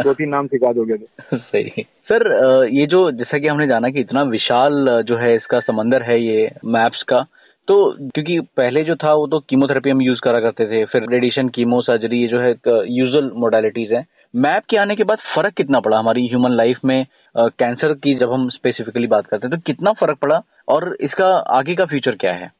दो 0.03 0.13
तीन 0.13 0.29
नाम 0.29 0.47
सिखा 0.47 0.73
दोगे 0.73 0.97
तो। 0.97 1.37
सही। 1.37 1.85
सर 2.11 2.23
ये 2.71 2.85
जो 2.85 3.11
जैसा 3.11 3.37
कि 3.37 3.47
हमने 3.47 3.67
जाना 3.67 3.89
कि 3.89 3.99
इतना 3.99 4.23
विशाल 4.23 5.03
जो 5.07 5.17
है 5.17 5.35
इसका 5.35 5.59
समंदर 5.59 6.03
है 6.03 6.21
ये 6.21 6.51
मैप्स 6.65 7.03
का 7.03 7.25
तो 7.67 7.75
क्योंकि 8.15 8.39
पहले 8.57 8.83
जो 8.83 8.95
था 8.95 9.13
वो 9.13 9.27
तो 9.27 9.39
कीमोथेरेपी 9.39 9.89
हम 9.89 10.01
यूज़ 10.01 10.19
करा 10.23 10.39
करते 10.39 10.65
थे, 10.67 10.83
फिर 10.85 11.05
रेडिएशन 11.11 11.49
कीमो 11.49 11.81
सर्जरी 11.81 12.21
ये 12.21 12.27
जो 12.27 12.39
है 12.39 12.53
यूजल 12.89 13.31
मोडालिटीज 13.35 13.91
है। 13.93 14.05
मैप 14.35 14.63
के 14.69 14.77
आने 14.77 14.95
के 14.95 15.03
बाद 15.03 15.17
फ़र्क 15.35 15.53
कितना 15.53 15.79
पड़ा 15.79 15.97
हमारी 15.97 16.27
ह्यूमन 16.27 16.51
लाइफ 16.53 16.79
में 16.85 17.05
कैंसर 17.35 17.93
की 17.95 18.13
जब 18.15 18.31
हम 18.33 18.47
स्पेसिफिकली 18.49 19.07
बात 19.07 19.27
करते 19.27 19.47
हैं 19.47 19.55
तो 19.55 19.61
कितना 19.65 19.91
फ़र्क 19.99 20.17
पड़ा 20.21 20.41
और 20.67 20.95
इसका 21.01 21.27
आगे 21.57 21.75
का 21.75 21.85
फ्यूचर 21.85 22.15
क्या 22.15 22.33
है? 22.33 22.51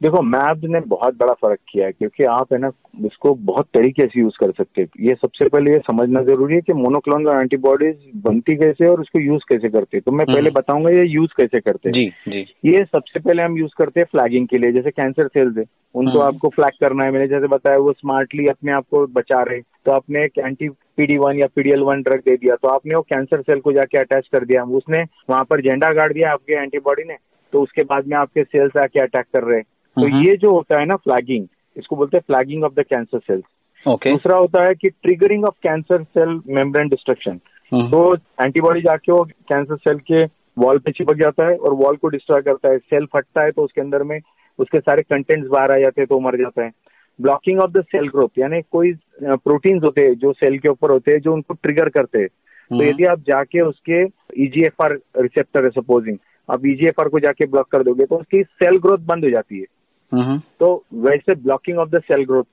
देखो 0.00 0.20
मैप 0.22 0.60
ने 0.64 0.80
बहुत 0.80 1.14
बड़ा 1.14 1.32
फ़र्क 1.32 1.58
किया 1.68 1.86
है 1.86 1.92
क्योंकि 1.92 2.24
आप 2.24 2.52
है 2.52 2.58
ना 2.58 2.70
इसको 3.06 3.34
बहुत 3.48 3.66
तरीके 3.74 4.06
से 4.06 4.20
यूज़ 4.20 4.36
कर 4.40 4.52
सकते 4.52 4.82
हैं। 4.82 4.88
ये 5.00 5.14
सबसे 5.14 5.48
पहले 5.48 5.72
ये 5.72 5.78
समझना 5.78 6.22
ज़रूरी 6.22 6.54
है 6.54 6.60
कि 6.60 6.72
मोनोक्लोनल 6.72 7.40
एंटीबॉडीज 7.40 7.96
बनती 8.16 8.56
कैसे 8.56 8.86
और 8.86 9.00
उसको 9.00 9.18
यूज़ 9.18 9.42
कैसे 9.48 9.68
करते 9.68 9.96
हैं। 9.96 10.02
तो 10.06 10.12
मैं 10.12 10.26
पहले 10.26 10.40
हम्म। 10.40 10.52
बताऊँगा 10.52 10.90
ये 10.90 11.04
यूज़ 11.06 11.34
कैसे 11.36 11.60
करते 11.60 11.88
हैं। 11.88 11.94
जी 11.94 12.06
जी। 12.28 12.40
ये 12.66 12.84
सबसे 12.84 13.20
पहले 13.20 13.42
हम 13.42 13.56
यूज़ 13.58 13.72
करते 13.78 14.00
हैं 14.00 14.06
फ्लैगिंग 14.12 14.46
के 14.48 14.58
लिए 14.58 14.72
जैसे 14.72 14.90
कैंसर 14.90 15.26
सेल्स 15.28 15.56
है। 15.58 15.64
उनको 15.94 16.18
हम्म। 16.18 16.26
आपको 16.26 16.48
फ्लैग 16.48 16.78
करना 16.80 17.04
है। 17.04 17.10
मैंने 17.10 17.26
जैसे 17.28 17.46
बताया 17.48 17.78
वो 17.78 17.92
स्मार्टली 17.92 18.46
अपने 18.48 18.72
आप 18.72 18.84
को 18.90 19.06
बचा 19.14 19.42
रहे 19.42 19.60
तो 19.86 19.92
आपने 19.92 20.24
एक 20.24 20.38
एंटी 20.38 20.68
पीडी 20.68 21.16
वन 21.18 21.38
या 21.38 21.46
पीडीएल 21.56 21.82
वन 21.82 22.02
ड्रग 22.02 22.20
दे 22.20 22.36
दिया 22.36 22.54
तो 22.54 22.68
आपने 22.68 22.94
वो 22.94 23.00
कैंसर 23.04 23.42
सेल 23.42 23.60
को 23.60 23.72
जाके 23.72 23.98
अटैच 23.98 24.28
कर 24.32 24.44
दिया। 24.44 24.62
उसने 24.78 25.02
वहाँ 25.30 25.44
पर 25.50 25.60
झंडा 25.62 25.92
गाड़ 25.92 26.12
दिया 26.12 26.32
आपके 26.32 26.62
एंटीबॉडी 26.62 27.04
ने 27.08 27.16
तो 27.52 27.62
उसके 27.62 27.82
बाद 27.84 28.06
में 28.06 28.16
आपके 28.16 28.42
सेल्स 28.44 28.76
आके 28.76 29.00
अटैक 29.00 29.26
कर 29.34 29.42
रहे 29.42 29.58
हैं। 29.58 29.64
तो। 29.96 30.08
ये 30.20 30.36
जो 30.36 30.52
होता 30.52 30.80
है 30.80 30.86
ना 30.86 30.96
फ्लैगिंग 30.98 31.46
इसको 31.76 31.96
बोलते 31.96 32.16
हैं 32.16 32.22
flagging 32.26 32.64
of 32.64 32.74
the 32.74 32.84
cancer 32.84 33.18
cells 33.20 33.86
okay 33.86 34.10
दूसरा 34.10 34.36
होता 34.36 34.64
है 34.64 34.74
कि 34.74 34.88
triggering 35.02 35.44
of 35.44 35.54
cancer 35.62 36.02
cell 36.04 36.40
membrane 36.50 36.88
destruction 36.88 37.40
तो 37.72 38.14
एंटीबॉडी 38.42 38.80
जाके 38.82 39.12
वो 39.12 39.22
कैंसर 39.48 39.76
सेल 39.78 39.98
के 40.10 40.24
वॉल 40.58 40.78
पे 40.78 40.92
चिपक 40.92 41.16
जाता 41.16 41.46
है 41.48 41.56
और 41.56 41.74
वॉल 41.74 41.96
को 41.96 42.08
डिस्ट्रॉय 42.08 42.40
करता 42.42 42.68
है। 42.68 42.78
सेल 42.78 43.06
फटता 43.12 43.42
है 43.42 43.50
तो 43.50 43.62
उसके 43.62 43.80
अंदर 43.80 44.02
में 44.02 44.18
उसके 44.58 44.78
सारे 44.80 45.02
कंटेंट्स 45.02 45.48
बाहर 45.48 45.72
आ 45.72 45.76
जाते 45.78 46.00
हैं 46.00 46.06
तो 46.06 46.18
मर 46.20 46.36
जाता 46.38 46.64
है। 46.64 46.70
Blocking 47.18 47.60
of 47.60 47.70
the 47.70 47.82
cell 47.84 48.08
growth 48.08 48.38
यानी 48.38 48.60
कोई 48.72 48.92
प्रोटीन्स 49.22 49.82
होते 49.84 50.06
हैं 50.06 50.14
जो 50.18 50.32
सेल 50.32 50.58
के 50.58 50.68
ऊपर 50.68 50.90
होते 50.90 51.12
हैं 51.12 51.20
जो 51.20 51.32
उनको 51.34 51.54
ट्रिगर 51.54 51.88
करते 51.88 52.18
हैं। 52.18 52.28
तो 52.28 52.76
हम्म। 52.76 52.88
यदि 52.88 53.04
आप 53.04 53.20
जाके 53.28 53.60
उसके 53.60 54.02
ईजीएफआर 54.44 54.92
e 54.92 55.22
रिसेप्टर 55.22 55.64
है 55.64 55.70
सपोजिंग 55.72 56.18
आप 56.48 56.66
ईजीएफआर 56.66 57.06
e 57.06 57.10
को 57.10 57.20
जाके 57.20 57.46
ब्लॉक 57.46 57.68
कर 57.72 57.82
दोगे 57.82 58.04
तो 58.06 58.16
उसकी 58.16 58.42
सेल 58.42 58.78
ग्रोथ 58.78 59.06
बंद 59.06 59.24
हो 59.24 59.30
जाती 59.30 59.58
है। 59.60 59.66
तो 60.14 60.84
वैसे 60.94 61.34
blocking 61.34 61.78
of 61.78 61.88
the 61.88 62.00
cell 62.02 62.24
growth 62.24 62.44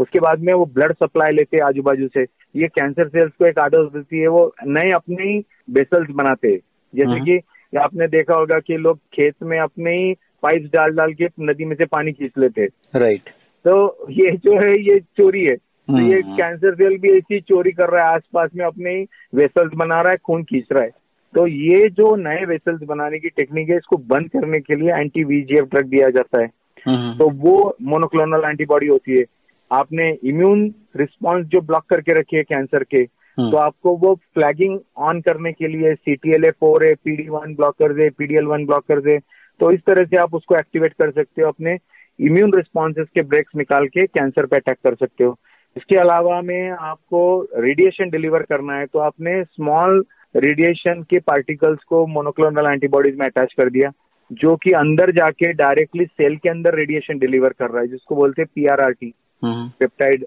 उसके 0.00 0.18
बाद 0.18 0.40
में 0.40 0.52
वो 0.54 0.64
ब्लड 0.66 0.92
सप्लाई 0.92 1.32
लेते 1.32 1.56
हैं 1.56 1.64
आजू 1.64 1.82
बाजू 1.82 2.06
से। 2.08 2.22
ये 2.56 2.68
कैंसर 2.68 3.08
सेल्स 3.08 3.32
को 3.38 3.46
एक 3.46 3.58
आदत 3.58 3.90
देती 3.94 4.18
है 4.18 4.28
वो 4.28 4.54
नए 4.66 4.90
अपने 4.90 5.24
ही 5.24 5.44
बेसल्स 5.70 6.10
बनाते 6.10 6.48
हैं। 6.48 6.58
जैसे 6.94 7.10
हम्म। 7.10 7.24
कि 7.24 7.78
आपने 7.78 8.06
देखा 8.06 8.34
होगा 8.34 8.58
कि 8.58 8.76
लोग 8.76 8.98
खेत 9.14 9.34
में 9.42 9.58
अपने 9.58 9.92
ही 9.92 10.12
पाइप 10.42 10.70
डाल 10.74 10.90
डाल 10.90 11.12
के 11.12 11.28
नदी 11.40 11.64
में 11.64 11.76
से 11.76 11.84
पानी 11.84 12.12
खींच 12.12 12.32
लेते 12.38 12.62
हैं। 12.62 13.00
राइट 13.00 13.30
तो 13.64 14.06
ये 14.10 14.30
जो 14.36 14.58
है 14.60 14.72
ये 14.80 14.98
चोरी 15.16 15.44
है। 15.44 15.56
तो 15.56 16.00
ये 16.00 16.20
कैंसर 16.22 16.66
हम्म। 16.66 16.76
सेल 16.76 16.98
भी 16.98 17.10
ऐसी 17.10 17.40
चोरी 17.40 17.72
कर 17.72 17.88
रहा 17.88 18.06
है 18.06 18.14
आसपास 18.14 18.50
में 18.56 18.64
अपने 18.66 18.90
ही 18.90 19.06
वेसल्स 19.34 19.72
बना 19.76 20.00
रहा 20.00 20.10
है 20.10 20.16
खून 20.16 20.44
खींच 20.44 20.64
रहा 20.72 20.82
है। 20.82 20.90
तो 21.34 21.46
ये 21.46 21.88
जो 21.88 22.14
नए 22.16 22.44
वेसल्स 22.44 22.82
बनाने 22.82 23.18
की 23.18 23.28
टेक्निक 23.28 23.68
है 23.70 23.76
इसको 23.76 23.96
बंद 23.96 24.28
करने 24.28 24.60
के 24.60 24.74
लिए 24.74 24.94
एंटी 24.94 25.24
वीजीएफ 25.24 25.64
ड्रग 25.64 25.86
दिया 25.86 26.08
जाता 26.08 26.40
है। 26.42 26.48
तो 26.88 27.28
वो 27.38 27.76
मोनोक्लोनल 27.84 28.44
एंटीबॉडी 28.44 28.86
होती 28.86 29.18
है। 29.18 29.24
आपने 29.70 30.10
इम्यून 30.24 30.66
रिस्पॉन्स 30.96 31.46
जो 31.48 31.60
ब्लॉक 31.62 31.84
करके 31.90 32.18
रखी 32.18 32.36
है 32.36 32.42
कैंसर 32.44 32.82
के 32.84 32.98
हम्म। 32.98 33.50
तो 33.50 33.56
आपको 33.58 33.96
वो 33.96 34.14
फ्लैगिंग 34.34 34.78
ऑन 34.98 35.20
करने 35.20 35.52
के 35.52 35.68
लिए 35.68 35.94
C 35.94 36.14
T 36.14 36.34
L 36.34 36.44
A 36.44 36.50
four 36.50 36.84
है 36.84 36.94
पीडी 36.94 37.28
वन 37.28 37.54
ब्लॉकर 37.54 38.00
है 38.00 38.08
पीडीएल 38.10 38.46
वन 38.46 38.66
ब्लॉकर 38.66 39.08
है 39.08 39.18
तो 39.60 39.70
इस 39.72 39.80
तरह 39.86 40.04
से 40.04 40.16
आप 40.16 40.34
उसको 40.34 40.56
एक्टिवेट 40.56 40.92
कर 40.92 41.10
सकते 41.12 41.42
हो 41.42 41.48
अपने 41.48 41.76
इम्यून 42.18 42.54
रिस्पॉन्सेस 42.54 43.06
के 43.14 43.22
ब्रेक्स 43.24 43.56
निकाल 43.56 43.86
के 43.88 44.06
कैंसर 44.06 44.46
पे 44.46 44.56
अटैक 44.56 44.78
कर 44.84 44.94
सकते 44.94 45.24
हो। 45.24 45.36
इसके 45.76 45.98
अलावा 45.98 46.40
में 46.42 46.70
आपको 46.70 47.20
रेडिएशन 47.58 48.10
डिलीवर 48.10 48.42
करना 48.42 48.78
है 48.78 48.86
तो 48.86 48.98
आपने 49.00 49.42
स्मॉल 49.44 50.04
रेडिएशन 50.34 51.02
के 51.10 51.18
पार्टिकल्स 51.26 51.84
को 51.88 52.06
मोनोक्लोनल 52.06 52.72
एंटीबॉडीज 52.72 53.16
में 53.18 53.26
अटैच 53.26 53.52
कर 53.52 53.70
दिया। 53.70 53.90
जो 54.32 54.56
कि 54.56 54.70
अंदर 54.70 55.10
जाके 55.10 55.52
डायरेक्टली 55.52 56.04
सेल 56.04 56.36
के 56.36 56.48
अंदर 56.48 56.74
रेडिएशन 56.74 57.18
डिलीवर 57.18 57.48
कर 57.48 57.70
रहा 57.70 57.82
है 57.82 57.88
जिसको 57.88 58.14
बोलते 58.14 58.42
हैं 58.42 58.48
पीआरआरटी 58.54 59.12
पेप्टाइड 59.44 60.24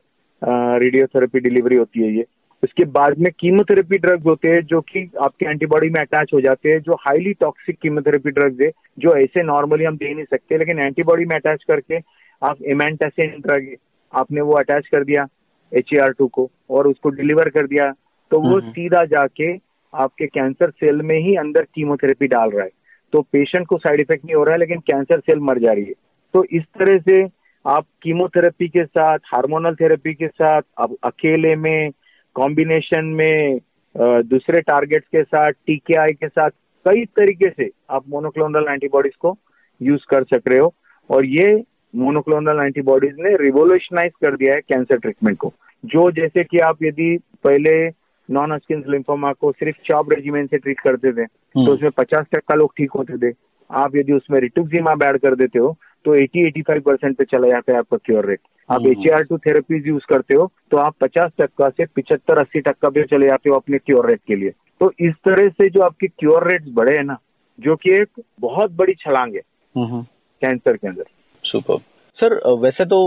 रेडियोथेरेपी 0.83 1.39
डिलीवरी 1.39 1.75
होती 1.75 2.03
है 2.03 2.15
ये। 2.15 2.25
उसके 2.63 2.85
बाद 2.85 3.19
में 3.19 3.31
कीमोथेरेपी 3.39 3.97
ड्रग्स 3.97 4.25
होते 4.25 4.49
हैं 4.49 4.61
जो 4.61 4.81
कि 4.81 5.11
आपके 5.21 5.45
एंटीबॉडी 5.45 5.89
में 5.89 6.01
अटैच 6.01 6.31
हो 6.33 6.41
जाते 6.41 6.69
हैं 6.69 6.79
जो 6.79 6.93
हाईली 6.93 7.33
टॉक्सिक 7.33 7.77
कीमोथेरेपी 7.81 8.29
ड्रग्स 8.29 8.61
है 8.61 8.71
जो 8.99 9.15
ऐसे 9.15 9.43
नॉर्मली 9.43 9.83
हम 9.83 9.97
दे 9.97 10.13
नहीं 10.13 10.25
सकते 10.25 10.57
लेकिन 10.57 10.79
एंटीबॉडी 10.79 11.25
में 11.25 11.35
अटैच 11.35 11.63
करके 11.67 11.97
आप 12.41 12.61
इमेंटासिन 12.61 13.29
ड्रग 13.41 13.75
आपने 14.13 14.41
वो 14.41 14.53
अटैच 14.53 14.87
कर 14.87 15.03
दिया 15.03 15.27
एच 15.73 15.89
टू 16.17 16.27
को 16.27 16.49
और 16.69 16.87
उसको 16.87 17.09
डिलीवर 17.09 17.49
कर 17.49 17.67
दिया 17.67 17.91
तो 18.31 18.39
वो 18.39 18.59
हम्म। 18.59 18.71
सीधा 18.71 19.05
जाके 19.05 19.53
आपके 19.93 20.27
कैंसर 20.27 20.69
सेल 20.69 20.95
में 20.95 21.19
ही 21.19 21.35
अंदर 21.35 21.61
कीमोथेरेपी 21.61 22.27
डाल 22.27 22.49
रहा 22.49 22.63
है। 22.63 22.69
तो 23.13 23.21
पेशेंट 23.21 23.65
को 23.67 23.77
साइड 23.77 23.99
इफ़ेक्ट 23.99 24.25
नहीं 24.25 24.35
हो 24.35 24.43
रहा 24.43 24.53
है, 24.53 24.59
लेकिन 24.59 24.79
कैंसर 24.81 25.19
सेल 25.19 25.39
मर 25.39 25.59
जा 25.59 25.71
रही 25.71 25.83
है। 25.83 25.93
तो 26.33 26.43
इस 26.43 26.63
तरह 26.79 26.97
से 26.99 27.23
आप 27.65 27.85
कीमोथेरेपी 28.01 28.67
के 28.67 28.83
साथ 28.85 29.19
हार्मोनल 29.25 29.75
थेरेपी 29.75 30.13
के 30.13 30.27
साथ, 30.27 30.61
अब 30.77 30.95
अकेले 31.03 31.55
में 31.55 31.91
कॉम्बिनेशन 32.35 33.05
में 33.15 33.59
दूसरे 33.95 34.61
टारगेट्स 34.61 35.07
के 35.07 35.23
साथ 35.23 35.51
टीके 35.67 36.11
के 36.13 36.27
साथ, 36.27 36.49
कई 36.85 37.05
तरीके 37.17 37.49
से 37.49 37.69
आप 37.91 38.03
मोनोक्लोनल 38.09 38.65
एंटीबॉडीज 38.69 39.15
को 39.15 39.37
यूज़ 39.81 40.05
कर 40.09 40.23
सक 40.23 40.47
रहे 40.47 40.59
हो। 40.59 40.73
और 41.09 41.25
ये 41.25 41.63
मोनोक्लोनल 41.93 42.63
एंटीबॉडीज 42.65 43.15
ने 43.19 43.35
रिवोल्यूशनाइज 43.37 44.11
कर 44.23 44.35
दिया 44.35 44.53
है 44.53 44.61
कैंसर 44.61 44.97
ट्रीटमेंट 44.97 45.37
को। 45.37 45.53
जो 45.83 46.09
जैसे 46.11 46.43
कि 46.43 46.57
आप 46.59 46.83
यदि 46.83 47.17
पहले 47.43 47.89
नॉन 48.29 48.51
अस्किन 48.51 48.83
लिम्फोमा 48.89 49.31
को 49.33 49.51
सिर्फ़ 49.51 49.77
चॉप 49.86 50.12
रेजिमेंट 50.13 50.50
से 50.51 50.57
ट्रीट 50.57 50.79
करते 50.79 51.12
थे। 51.12 51.25
तो 51.25 51.59
हम्म। 51.59 51.71
उसमें 51.71 51.91
पचास 51.98 52.25
टक्का 52.33 52.55
लोग 52.55 52.74
ठीक 52.77 52.91
होते 52.91 53.17
थे। 53.19 53.33
आप 53.69 53.95
यदि 53.95 54.13
उसमें 54.13 54.39
रिटुक्सिमाब 54.39 55.03
ऐड 55.03 55.17
कर 55.17 55.36
देते 55.36 55.59
हो 55.59 55.75
तो 56.05 56.15
80-85 56.15 56.79
परसेंट 56.81 57.17
पे 57.17 57.24
चला 57.31 57.48
जाता 57.48 57.71
है 57.71 57.79
आपका 57.79 57.98
क्योर 57.98 58.25
रेट 58.25 58.39
आप 58.69 58.86
H 58.88 59.09
R 59.13 59.24
two 59.24 59.38
therapies 59.38 59.88
use 59.88 60.05
करते 60.09 60.36
हो 60.38 60.50
तो 60.71 60.77
आप 60.77 60.95
50 61.03 61.31
टक्का 61.38 61.69
से 61.69 61.86
पिछहत्तर 61.95 62.38
अस्सी 62.38 62.62
टक्का 62.62 62.89
पे 62.89 63.03
चले 63.05 63.27
जाते 63.27 63.50
हो 63.50 63.55
अपने 63.55 63.77
क्योर 63.77 64.09
रेट 64.09 64.19
के 64.27 64.36
लिए। 64.36 64.50
तो 64.81 64.91
इस 65.00 65.13
तरह 65.25 65.50
से 65.50 65.69
जो 65.69 65.81
आपके 65.81 66.07
क्योर 66.09 66.48
रेट 66.51 66.69
बढ़े 66.74 66.95
हैं 66.95 67.03
ना 67.03 67.17
जो 67.59 67.75
कि 67.75 67.93
एक 67.93 68.21
बहुत 68.39 68.71
बड़ी 68.71 68.93
छलांग 69.00 69.36
है 69.36 69.41
कैंसर 69.75 70.77
के 70.77 70.88
अंदर। 70.88 71.03
सुपर 71.43 71.77
सर 72.17 72.36
वैसे 72.59 72.86
तो 72.86 73.00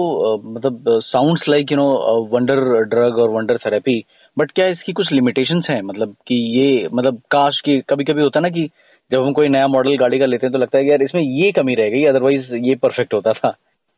मतलब 0.47 0.85
sounds 1.05 1.49
like 1.49 1.73
you 1.73 1.77
know 1.79 1.89
wonder 2.33 2.61
drug 2.85 3.19
और 3.19 3.31
वंडर 3.31 3.57
थेरेपी 3.57 3.99
बट 4.39 4.51
क्या 4.51 4.67
इसकी 4.67 4.93
कुछ 4.93 5.13
लिमिटेशंस 5.13 5.67
हैं? 5.71 5.83
मतलब 5.83 6.15
कि 6.27 6.35
ये 6.59 6.89
मतलब 6.95 7.21
काश 7.31 7.61
की 7.65 7.81
कभी 7.81 8.05
कभी 8.05 8.23
होता 8.23 8.39
है 8.39 8.43
ना 8.43 8.49
कि 8.49 8.71
जब 9.11 9.23
हम 9.23 9.33
कोई 9.33 9.49
नया 9.49 9.67
मॉडल 9.67 9.97
गाड़ी 9.97 10.19
का 10.19 10.27
लेते 10.27 10.47
हैं 10.47 10.53
तो 10.53 10.59
लगता 10.59 10.79
है 10.79 10.85
कि 10.85 10.91
यार 10.91 11.03
इसमें 11.03 11.23
ये 11.23 11.51
कमी 11.53 11.75
रह 11.75 11.89
गई 11.91 12.05
अदरवाइज़ 12.05 12.55
ये 12.55 12.75
परफेक्ट 12.75 13.15
होता 13.15 13.33
था। 13.33 13.51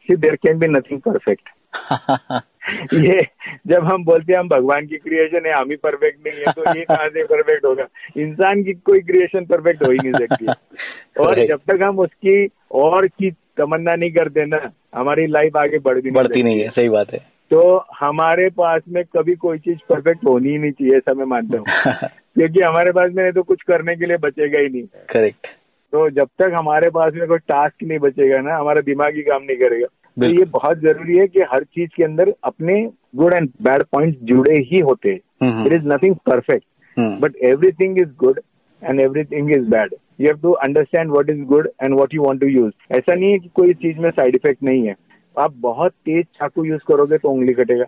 See 0.08 0.16
there 0.16 0.34
can 0.36 0.58
be 0.58 0.66
nothing 0.66 1.00
perfect 1.00 1.48
ये 2.94 3.18
जब 3.66 3.84
हम 3.84 4.04
बोलते 4.04 4.32
हैं 4.32 4.40
हम 4.40 4.48
भगवान 4.48 4.86
की 4.86 4.96
क्रिएशन 4.96 5.46
है 5.46 5.52
हम 5.52 5.70
ही 5.70 5.76
परफेक्ट 5.76 6.26
नहीं 6.26 6.40
है 6.40 6.52
तो 6.52 6.78
ये 6.78 6.84
कहाँ 6.84 7.08
से 7.08 7.24
परफेक्ट 7.24 7.64
होगा? 7.64 7.86
इंसान 8.16 8.62
की 8.62 8.72
कोई 8.72 9.00
क्रिएशन 9.00 9.44
परफेक्ट 9.44 9.82
हो 9.82 9.90
ही 9.90 9.98
नहीं 9.98 10.26
सकती। 10.26 10.46
और 11.20 11.46
जब 11.46 11.60
तक 11.70 11.82
हम 11.82 11.98
उसकी 11.98 12.48
और 12.72 13.06
की 13.06 13.30
तमन्ना 13.30 13.94
नहीं 13.94 14.10
करते 14.10 14.46
ना 14.46 14.60
हमारी 14.94 15.26
लाइफ 15.26 15.56
आगे 15.56 15.78
बढ़ती 15.78 16.02
नहीं 16.02 16.12
बढ़ती 16.12 16.42
नहीं 16.42 16.60
है 16.60 16.68
सही 16.68 16.88
बात 16.88 17.12
है। 17.12 17.33
तो 17.50 17.84
हमारे 18.00 18.48
पास 18.50 18.82
में 18.88 19.02
कभी 19.16 19.34
कोई 19.34 19.58
चीज़ 19.58 19.78
परफेक्ट 19.88 20.24
होनी 20.26 20.50
ही 20.50 20.58
नहीं 20.58 20.72
चाहिए 20.72 20.96
ऐसा 20.96 21.14
मैं 21.14 21.24
मानता 21.24 21.58
हूँ। 21.58 21.64
क्योंकि 22.34 22.60
हमारे 22.60 22.92
पास 22.92 23.10
में 23.14 23.32
तो 23.32 23.42
कुछ 23.42 23.62
करने 23.62 23.96
के 23.96 24.06
लिए 24.06 24.16
बचेगा 24.16 24.60
ही 24.60 24.68
नहीं। 24.68 24.82
करेक्ट 25.10 25.46
तो 25.92 26.08
जब 26.10 26.28
तक 26.38 26.52
हमारे 26.54 26.90
पास 26.90 27.12
में 27.14 27.26
कोई 27.28 27.38
टास्क 27.38 27.82
नहीं 27.82 27.98
बचेगा 27.98 28.40
ना 28.40 28.56
हमारा 28.56 28.80
दिमाग 28.80 29.16
ही 29.16 29.22
काम 29.22 29.42
नहीं 29.42 29.56
करेगा। 29.56 29.86
तो 30.16 30.30
ये 30.38 30.44
बहुत 30.44 30.78
ज़रूरी 30.78 31.18
है 31.18 31.26
कि 31.26 31.40
हर 31.52 31.64
चीज़ 31.64 31.90
के 31.96 32.04
अंदर 32.04 32.32
अपने 32.44 32.82
गुड 33.16 33.34
एंड 33.34 33.48
बैड 33.62 33.82
पॉइंट 33.92 34.18
जुड़े 34.22 34.58
ही 34.70 34.80
होते। 34.80 35.10
हैं 35.10 35.66
it 35.66 35.72
is 35.72 35.86
nothing 35.86 36.14
perfect 36.26 36.64
but 37.20 37.36
everything 37.44 37.98
is 37.98 38.08
good 38.18 38.40
and 38.82 39.00
everything 39.00 39.50
is 39.52 39.68
bad 39.70 39.94
you 40.20 40.26
have 40.26 40.38
to 40.42 40.50
understand 40.66 41.10
what 41.10 41.30
is 41.30 41.40
good 41.44 41.68
and 41.82 41.94
what 41.94 42.14
you 42.14 42.22
want 42.22 42.40
to 42.40 42.46
use 42.46 42.72
ऐसा 42.92 43.14
नहीं 43.14 43.32
है 43.32 43.38
कि 43.38 43.48
कोई 43.54 43.74
चीज़ 43.74 43.98
में 43.98 44.10
साइड 44.10 44.34
इफ़ेक्ट 44.34 44.62
नहीं 44.62 44.86
है। 44.86 44.94
आप 45.38 45.54
बहुत 45.56 45.92
तेज 45.92 46.24
चाकू 46.24 46.64
यूज़ 46.64 46.80
करोगे 46.88 47.18
तो 47.18 47.28
उंगली 47.28 47.52
कटेगा 47.52 47.84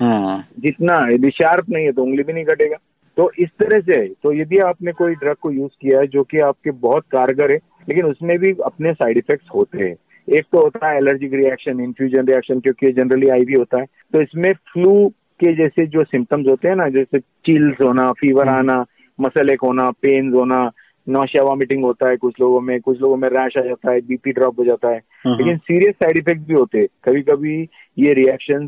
हाँ। 0.00 0.48
जितना 0.58 1.08
यदि 1.12 1.30
शार्प 1.30 1.70
नहीं 1.70 1.84
है 1.84 1.92
तो 1.92 2.02
उंगली 2.02 2.22
भी 2.22 2.32
नहीं 2.32 2.44
कटेगा 2.44 2.76
तो 3.16 3.30
इस 3.38 3.48
तरह 3.48 3.80
से 3.80 4.08
तो 4.22 4.32
यदि 4.32 4.58
आपने 4.58 4.92
कोई 4.92 5.14
ड्रग 5.14 5.34
को 5.34 5.50
यूज़ 5.50 5.72
किया 5.80 6.00
है 6.00 6.06
जो 6.06 6.22
कि 6.22 6.38
आपके 6.38 6.70
बहुत 6.70 7.04
कारगर 7.12 7.50
है 7.50 7.58
लेकिन 7.88 8.04
उसमें 8.04 8.38
भी 8.38 8.52
अपने 8.64 8.92
साइड 8.92 9.18
इफेक्ट्स 9.18 9.48
होते 9.54 9.78
हैं 9.78 9.96
एक 10.28 10.44
तो 10.52 10.60
होता 10.60 10.88
है 10.88 10.96
एलर्जिक 10.96 11.34
रिएक्शन 11.34 11.80
इन्फ्यूजन 11.80 12.26
रिएक्शन 12.26 12.60
क्योंकि 12.60 12.92
जनरली 12.92 13.28
आईवी 13.28 13.52
होता 13.52 13.78
है 13.78 13.86
तो 14.12 14.22
इसमें 14.22 14.52
फ्लू 14.52 15.08
के 15.08 15.54
जैसे 15.54 15.86
जो 15.86 16.04
सिम्टम्स 16.04 16.46
होते 16.48 16.68
हैं 16.68 16.76
ना 16.76 16.88
जैसे 16.88 17.18
चिल्स 17.18 17.76
होना 17.82 18.12
फीवर। 18.12 18.48
आना 18.48 18.84
मसल 19.20 19.50
एक 19.50 19.60
होना 19.62 19.90
पेन 19.90 20.32
होना 20.32 20.70
नौशिया 21.08 21.42
वॉमिटिंग 21.42 21.84
होता 21.84 22.08
है 22.08 22.16
कुछ 22.16 22.34
लोगों 22.40 22.60
में 22.60 22.80
कुछ 22.80 23.00
लोगों 23.00 23.16
में 23.16 23.28
रैश 23.28 23.52
आ 23.58 23.60
जाता 23.60 23.92
है 23.92 24.00
बीपी 24.00 24.32
ड्रॉप 24.32 24.58
हो 24.58 24.64
जाता 24.64 24.88
है। 24.88 25.00
हम्म। 25.24 25.36
लेकिन 25.38 25.56
सीरियस 25.56 25.94
साइड 25.94 26.16
इफ़ेक्ट 26.16 26.42
भी 26.42 26.54
होते 26.54 26.78
हैं। 26.78 26.86
कभी 27.04 27.22
कभी 27.22 27.68
ये 27.98 28.12
रिएक्शन 28.12 28.66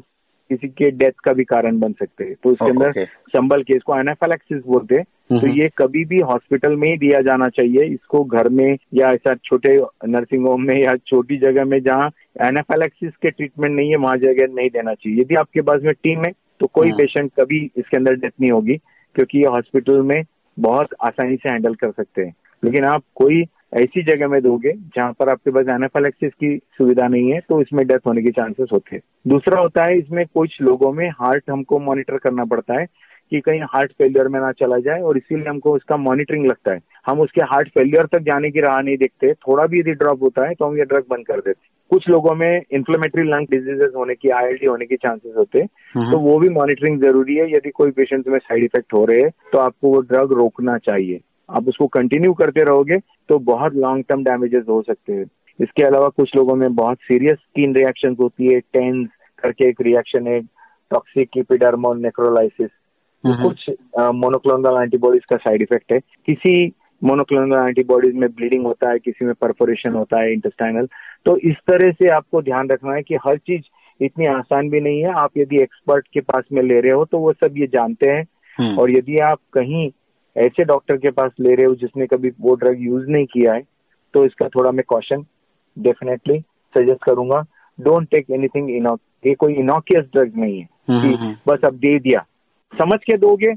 किसी 0.48 0.68
के 0.68 0.90
डेथ 0.90 1.12
का 1.24 1.32
भी 1.32 1.44
कारण 1.44 1.78
बन 1.78 1.92
सकते 1.92 2.24
हैं। 2.24 2.34
तो 2.42 2.50
उसके 2.50 2.70
अंदर 2.70 3.04
संबल 3.06 3.62
के 3.62 3.76
इसको 3.76 3.98
एनाफेलेक्सिस 3.98 4.62
बोलते 4.66 4.94
हैं। 4.94 5.04
तो 5.30 5.36
हम्म। 5.36 5.50
ये 5.50 5.70
कभी 5.78 6.04
भी 6.04 6.18
हॉस्पिटल 6.18 6.76
में 6.76 6.88
ही 6.88 6.96
दिया 6.96 7.20
जाना 7.20 7.48
चाहिए। 7.48 7.84
इसको 7.84 8.24
घर 8.24 8.48
में 8.48 8.76
या 8.94 9.08
ऐसा 9.08 9.34
छोटे 9.34 9.82
नर्सिंग 10.08 10.46
होम 10.46 10.62
में 10.62 10.82
या 10.84 10.94
छोटी 10.96 11.36
जगह 11.36 11.64
में 11.64 11.82
जहाँ 11.82 12.10
एनाफेलेक्सिस 12.46 13.12
के 13.22 13.30
ट्रीटमेंट 13.30 13.76
नहीं 13.76 13.90
है 13.90 13.96
वहाँ 13.96 14.16
जगह 14.16 14.54
नहीं 14.54 14.70
देना 14.70 14.94
चाहिए। 14.94 15.20
यदि 15.20 15.34
आपके 15.34 15.60
पास 15.60 15.80
में 15.82 15.94
टीम 15.94 16.18
है 16.18 16.32
तो 16.60 16.66
कोई 16.66 16.88
पेशेंट 16.90 17.30
हाँ। 17.32 17.46
कभी 17.46 17.70
इसके 17.76 17.96
अंदर 17.96 18.14
डेथ 18.14 18.30
नहीं 18.40 18.50
होगी 18.50 18.76
क्योंकि 19.14 19.38
ये 19.38 19.44
हॉस्पिटल 19.44 20.00
में 20.02 20.22
बहुत 20.56 20.94
आसानी 21.04 21.36
से 21.36 21.48
हैंडल 21.48 21.74
कर 21.74 21.90
सकते 21.90 22.22
हैं। 22.22 22.34
लेकिन 22.62 22.84
आप 22.84 23.02
कोई 23.14 23.44
ऐसी 23.74 24.02
जगह 24.04 24.28
में 24.28 24.40
दोगे 24.42 24.72
जहाँ 24.96 25.12
पर 25.12 25.28
आपके 25.28 25.50
पास 25.50 25.68
एनाफेलेक्सिस 25.70 26.32
की 26.34 26.56
सुविधा 26.78 27.06
नहीं 27.08 27.30
है 27.32 27.38
तो 27.40 27.60
इसमें 27.62 27.86
डेथ 27.86 28.06
होने 28.06 28.22
के 28.22 28.30
चांसेस 28.30 28.68
होते 28.72 28.96
हैं। 28.96 29.02
दूसरा 29.28 29.60
होता 29.60 29.84
है, 29.84 29.98
इसमें 29.98 30.24
कुछ 30.26 30.60
लोगों 30.62 30.92
में 30.92 31.08
हार्ट 31.10 31.50
हमको 31.50 31.78
मॉनिटर 31.80 32.18
करना 32.18 32.44
पड़ता 32.44 32.80
है 32.80 32.86
कि 33.32 33.40
कहीं 33.40 33.60
हार्ट 33.64 33.92
फेलियर 33.92 34.28
में 34.28 34.38
ना 34.40 34.50
चला 34.52 34.78
जाए, 34.78 35.00
और 35.00 35.16
इसीलिए 35.16 35.48
हमको 35.48 35.74
उसका 35.74 35.96
मॉनिटरिंग 35.96 36.46
लगता 36.46 36.72
है। 36.72 36.80
हम 37.06 37.20
उसके 37.20 37.44
हार्ट 37.44 37.68
फेलियर 37.68 38.06
तक 38.06 38.22
जाने 38.22 38.50
की 38.50 38.60
राह 38.60 38.80
नहीं 38.80 38.96
देखते, 38.96 39.32
थोड़ा 39.34 39.66
भी 39.66 39.80
यदि 39.80 39.92
ड्रॉप 39.94 40.22
होता 40.22 40.46
है 40.46 40.54
तो 40.54 40.64
हम 40.64 40.76
ये 40.78 40.84
ड्रग 40.84 41.04
बंद 41.10 41.26
कर 41.26 41.40
देते 41.40 41.70
कुछ 41.92 42.08
लोगों 42.08 42.34
में 42.34 42.62
इन्फ्लेमेटरी 42.72 43.22
लंग 43.24 43.46
डिजीजेस 43.50 43.92
होने 43.96 44.14
की 44.14 44.28
आई 44.32 44.66
होने 44.66 44.86
के 44.86 44.96
चांसेस 44.96 45.34
होते 45.38 45.60
हैं। 45.60 45.68
हम्म। 45.94 46.10
तो 46.12 46.18
वो 46.20 46.38
भी 46.38 46.48
मॉनिटरिंग 46.50 47.00
ज़रूरी 47.00 47.36
है। 47.36 47.50
यदि 47.50 47.70
कोई 47.70 47.90
पेशेंट 47.90 48.28
में 48.28 48.38
साइड 48.38 48.64
इफ़ेक्ट 48.64 48.94
हो 48.94 49.04
रहे 49.04 49.20
हैं 49.20 49.30
तो 49.52 49.58
आपको 49.58 49.92
वो 49.94 50.00
ड्रग 50.02 50.32
रोकना 50.32 50.76
चाहिए। 50.80 51.20
आप 51.48 51.68
उसको 51.68 51.86
कंटिन्यू 51.90 52.32
करते 52.34 52.64
रहोगे 52.64 52.98
तो 53.28 53.38
बहुत 53.46 53.74
लॉन्ग 53.76 54.04
टर्म 54.08 54.22
डैमेजेस 54.24 54.64
हो 54.68 54.82
सकते 54.82 55.12
हैं। 55.12 55.24
इसके 55.60 55.82
अलावा 55.82 56.08
कुछ 56.08 56.36
लोगों 56.36 56.54
में 56.56 56.74
बहुत 56.74 56.98
सीरियस 57.02 57.38
स्किन 57.38 57.74
रिएक्शन 57.74 58.16
होती 58.20 58.52
है 58.52 58.60
टेंस 58.60 59.08
करके 59.42 59.68
एक 59.68 59.80
रिएक्शन 59.80 60.26
है 60.26 60.40
टॉक्सिक 60.90 61.36
इपिडर्मोल 61.36 61.98
नेक्रोलाइसिस 61.98 62.70
कुछ 63.24 63.68
मोनोक्लोनल 64.14 64.82
एंटीबॉडीज 64.82 65.24
का 65.24 65.36
साइड 65.36 65.62
इफ़ेक्ट 65.62 65.92
है। 65.92 65.98
किसी 66.26 66.54
मोनोक्लोनल 67.04 67.68
एंटीबॉडीज 67.68 68.14
में 68.14 68.28
ब्लीडिंग 68.30 68.66
होता 68.66 68.90
है 68.90 68.98
किसी 68.98 69.24
में 69.24 69.34
परफोरेशन 69.34 69.92
होता 69.92 70.20
है 70.20 70.32
इंटेस्टाइनल 70.32 70.88
तो 71.26 71.36
इस 71.40 71.56
तरह 71.68 71.90
से 71.92 72.08
आपको 72.08 72.42
ध्यान 72.42 72.68
रखना 72.68 72.94
है 72.94 73.02
कि 73.02 73.14
हर 73.26 73.38
चीज़ 73.38 73.62
इतनी 74.00 74.26
आसान 74.26 74.68
भी 74.70 74.80
नहीं 74.80 75.02
है। 75.02 75.12
आप 75.14 75.38
यदि 75.38 75.60
एक्सपर्ट 75.62 76.06
के 76.14 76.20
पास 76.22 76.44
में 76.52 76.62
ले 76.62 76.80
रहे 76.80 76.92
हो 76.92 77.04
तो 77.04 77.18
वो 77.18 77.32
सब 77.34 77.58
ये 77.58 77.66
जानते 77.66 78.10
हैं। 78.10 78.24
हम्म। 78.56 78.78
और 78.78 78.90
यदि 78.90 79.18
आप 79.20 79.38
कहीं 79.52 79.90
ऐसे 80.36 80.64
डॉक्टर 80.64 80.96
के 80.96 81.10
पास 81.10 81.30
ले 81.40 81.54
रहे 81.54 81.66
हो 81.66 81.74
जिसने 81.74 82.06
कभी 82.06 82.30
वो 82.40 82.54
ड्रग 82.54 82.76
यूज़ 82.80 83.06
नहीं 83.08 83.26
किया 83.26 83.54
है 83.54 83.62
तो 84.14 84.24
इसका 84.24 84.48
थोड़ा 84.48 84.70
मैं 84.70 84.84
कॉशन 84.88 85.24
डेफिनेटली 85.76 86.38
सजेस्ट 86.74 87.04
करूँगा। 87.04 87.44
डोंट 87.78 88.08
टेक 88.10 88.30
एनीथिंग 88.30 88.70
इनॉक 88.70 89.00
ये 89.24 89.34
कोई 89.34 89.54
इनोकियस 89.54 90.04
ड्रग 90.14 90.32
नहीं 90.36 90.58
है। 90.60 90.68
हम्म, 90.88 91.06
कि 91.06 91.14
हम्म, 91.14 91.34
बस 91.48 91.64
अब 91.64 91.74
दे 91.76 91.98
दिया। 91.98 92.24
समझ 92.72 92.98
के 93.00 93.16
दोगे 93.18 93.54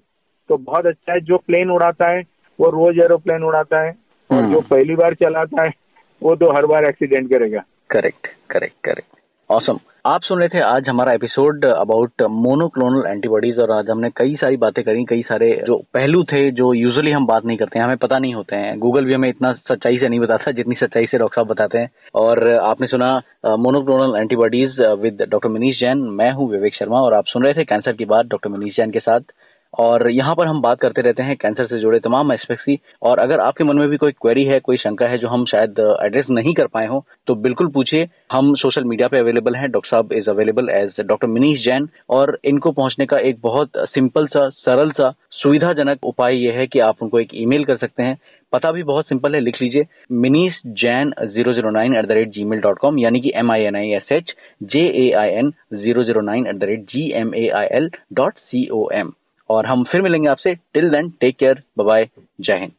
तो 0.50 0.58
बहुत 0.58 0.86
अच्छा 0.86 1.14
है। 1.14 1.20
जो 1.22 1.38
प्लेन 1.38 1.70
उड़ाता 1.72 2.10
है 2.10 2.24
वो 2.60 2.70
रोज 2.72 3.00
एरोप्लेन 3.04 3.44
उड़ाता 3.44 3.82
है 3.82 3.96
और 4.30 4.52
जो 4.52 4.62
पहली 4.70 4.96
बार 4.96 5.14
चलाता 5.16 5.64
है 5.64 5.74
वो 6.22 6.36
तो 6.36 6.52
हर 6.52 6.66
बार 6.66 6.86
एक्सीडेंट 6.86 7.30
करेगा। 7.30 7.64
Correct 7.90 8.28
correct 8.50 8.76
correct. 8.86 9.10
ऑसम 9.50 9.80
आप 10.06 10.22
सुन 10.22 10.40
रहे 10.40 10.50
थे 10.50 10.60
आज 10.60 10.88
हमारा 10.90 11.12
एपिसोड 11.14 11.66
अबाउट 11.66 12.22
मोनोक्लोनल 12.32 13.06
एंटीबॉडीज 13.08 13.60
और 13.60 13.72
आज 13.72 13.90
हमने 13.90 14.10
कई 14.18 14.36
सारी 14.36 14.58
बातें 14.58 14.84
करी 14.84 15.04
कई 15.06 15.22
सारे 15.22 15.50
जो 15.68 15.78
पहलू 15.94 16.24
थे 16.24 16.50
जो 16.52 16.72
यूजुअली 16.74 17.12
हम 17.12 17.26
बात 17.28 17.46
नहीं 17.46 17.58
करते 17.58 17.80
हैं 17.80 17.86
हमें 17.86 17.98
पता 17.98 18.20
नहीं 18.20 18.34
होते 18.34 18.56
हैं। 18.56 18.78
गूगल 18.80 19.06
भी 19.06 19.14
हमें 19.14 19.28
इतना 19.30 19.52
सच्चाई 19.72 19.98
से 19.98 20.10
नहीं 20.10 20.20
बताता 20.20 20.52
जितनी 20.52 20.76
सच्चाई 20.76 21.06
से 21.06 21.18
डॉक्टर 21.18 21.36
साहब 21.36 21.48
बताते 21.48 21.78
हैं। 21.78 21.90
और 22.16 22.52
आपने 22.54 22.88
सुना 22.88 23.10
monoclonal 23.58 24.20
antibodies 24.20 24.80
with 25.00 25.26
doctor 25.30 25.50
Manish 25.50 25.80
Jain 25.80 25.98
मैं 26.20 26.32
हूँ 26.32 26.50
विवेक 26.52 26.76
शर्मा 26.76 27.02
और 27.02 27.14
आप 27.14 27.26
सुन 27.28 27.44
रहे 27.44 27.54
थे 27.54 27.66
कैंसर 27.66 27.94
की 27.94 28.06
बात 28.06 28.26
डॉक्टर 28.26 28.50
मनीष 28.50 28.76
जैन 28.78 28.92
के 28.92 29.00
साथ। 29.00 29.34
और 29.78 30.10
यहाँ 30.12 30.36
पर 30.36 30.48
हम 30.48 30.62
बात 30.62 30.80
करते 30.80 31.02
रहते 31.02 31.24
हैं 31.24 31.36
कैंसर 31.38 31.66
से 31.68 31.80
जुड़े 31.80 32.00
तमाम 32.00 32.32
एस्पेक्ट्स 32.34 32.66
की। 32.66 32.78
और 33.02 33.20
अगर 33.20 33.40
आपके 33.40 33.64
मन 33.64 33.80
में 33.80 33.88
भी 33.90 33.98
कोई 33.98 34.12
क्वेरी 34.12 34.44
है, 34.46 34.60
कोई 34.60 34.78
शंका 34.78 35.08
है 35.08 35.18
जो 35.18 35.28
हम 35.28 35.46
शायद 35.46 35.80
एड्रेस 36.04 36.26
नहीं 36.30 36.54
कर 36.54 36.68
पाए 36.68 36.88
हो 36.88 37.04
तो 37.28 37.36
बिल्कुल 37.38 37.68
पूछिए। 37.72 38.08
हम 38.34 38.54
सोशल 38.56 38.84
मीडिया 38.86 39.08
पे 39.08 39.20
अवेलेबल 39.20 39.56
हैं। 39.56 39.72
डॉक्टर 39.72 39.90
साहब 39.90 40.14
is 40.14 40.30
available 40.30 40.70
as 40.72 41.02
doctor 41.02 41.28
Manish 41.30 41.64
Jain 41.66 41.88
और 42.12 42.38
इनको 42.46 42.72
पहुँचने 42.72 43.06
का 43.06 43.20
एक 43.20 43.40
बहुत 43.42 43.72
सिंपल 43.88 44.28
सा, 44.28 44.50
सरल 44.50 44.92
सा, 44.92 45.14
सुविधाजनक 45.34 46.06
उपाय 46.06 46.36
यह 46.38 46.58
है 46.58 46.66
कि 46.68 46.80
आप 46.82 47.04
उनको 47.04 47.20
एक 47.20 47.30
ईमेल 47.36 47.64
कर 47.66 47.78
सकते 47.78 48.04
हैं। 48.04 48.18
पता 48.54 48.72
भी 48.72 48.84
बहुत 48.84 49.08
सिंपल 49.08 49.34
है, 49.36 49.40
लिख 49.42 49.62
लीजिए। 49.62 49.86
Manish 50.14 50.62
Jain 50.82 51.14
zero 51.26 51.54
zero 51.54 51.70
nine 51.72 51.96
at 51.96 52.06
the 52.06 52.12
rate 52.12 52.30
G 52.34 52.44
mail 52.44 52.60
dot 52.62 52.78
com 52.80 53.00
यानी 53.00 53.20
कि 53.20 53.32
M 53.36 53.52
I 53.52 53.64
N 53.64 53.76
I 53.76 53.90
S 53.94 54.12
H 54.12 54.34
J 54.64 54.84
A 55.00 55.10
I 55.18 55.30
N 55.32 55.52
zero 55.76 56.04
zero 56.04 56.22
nine 56.24 56.48
at 56.48 56.56
the 56.56 56.64
rate 56.64 56.86
G 56.90 57.10
M 57.22 57.36
A 57.36 57.48
I 57.58 57.68
L 57.72 57.90
dot 58.14 58.38
C 58.40 58.68
O 58.70 58.90
M 58.94 59.12
और 59.50 59.66
हम 59.66 59.84
फिर 59.84 60.02
मिलेंगे 60.02 60.30
आपसे। 60.30 60.56
Till 60.74 60.90
then 60.90 61.10
take 61.20 61.38
care 61.38 61.62
bye 61.78 62.10
जय 62.42 62.60
हिंद 62.60 62.72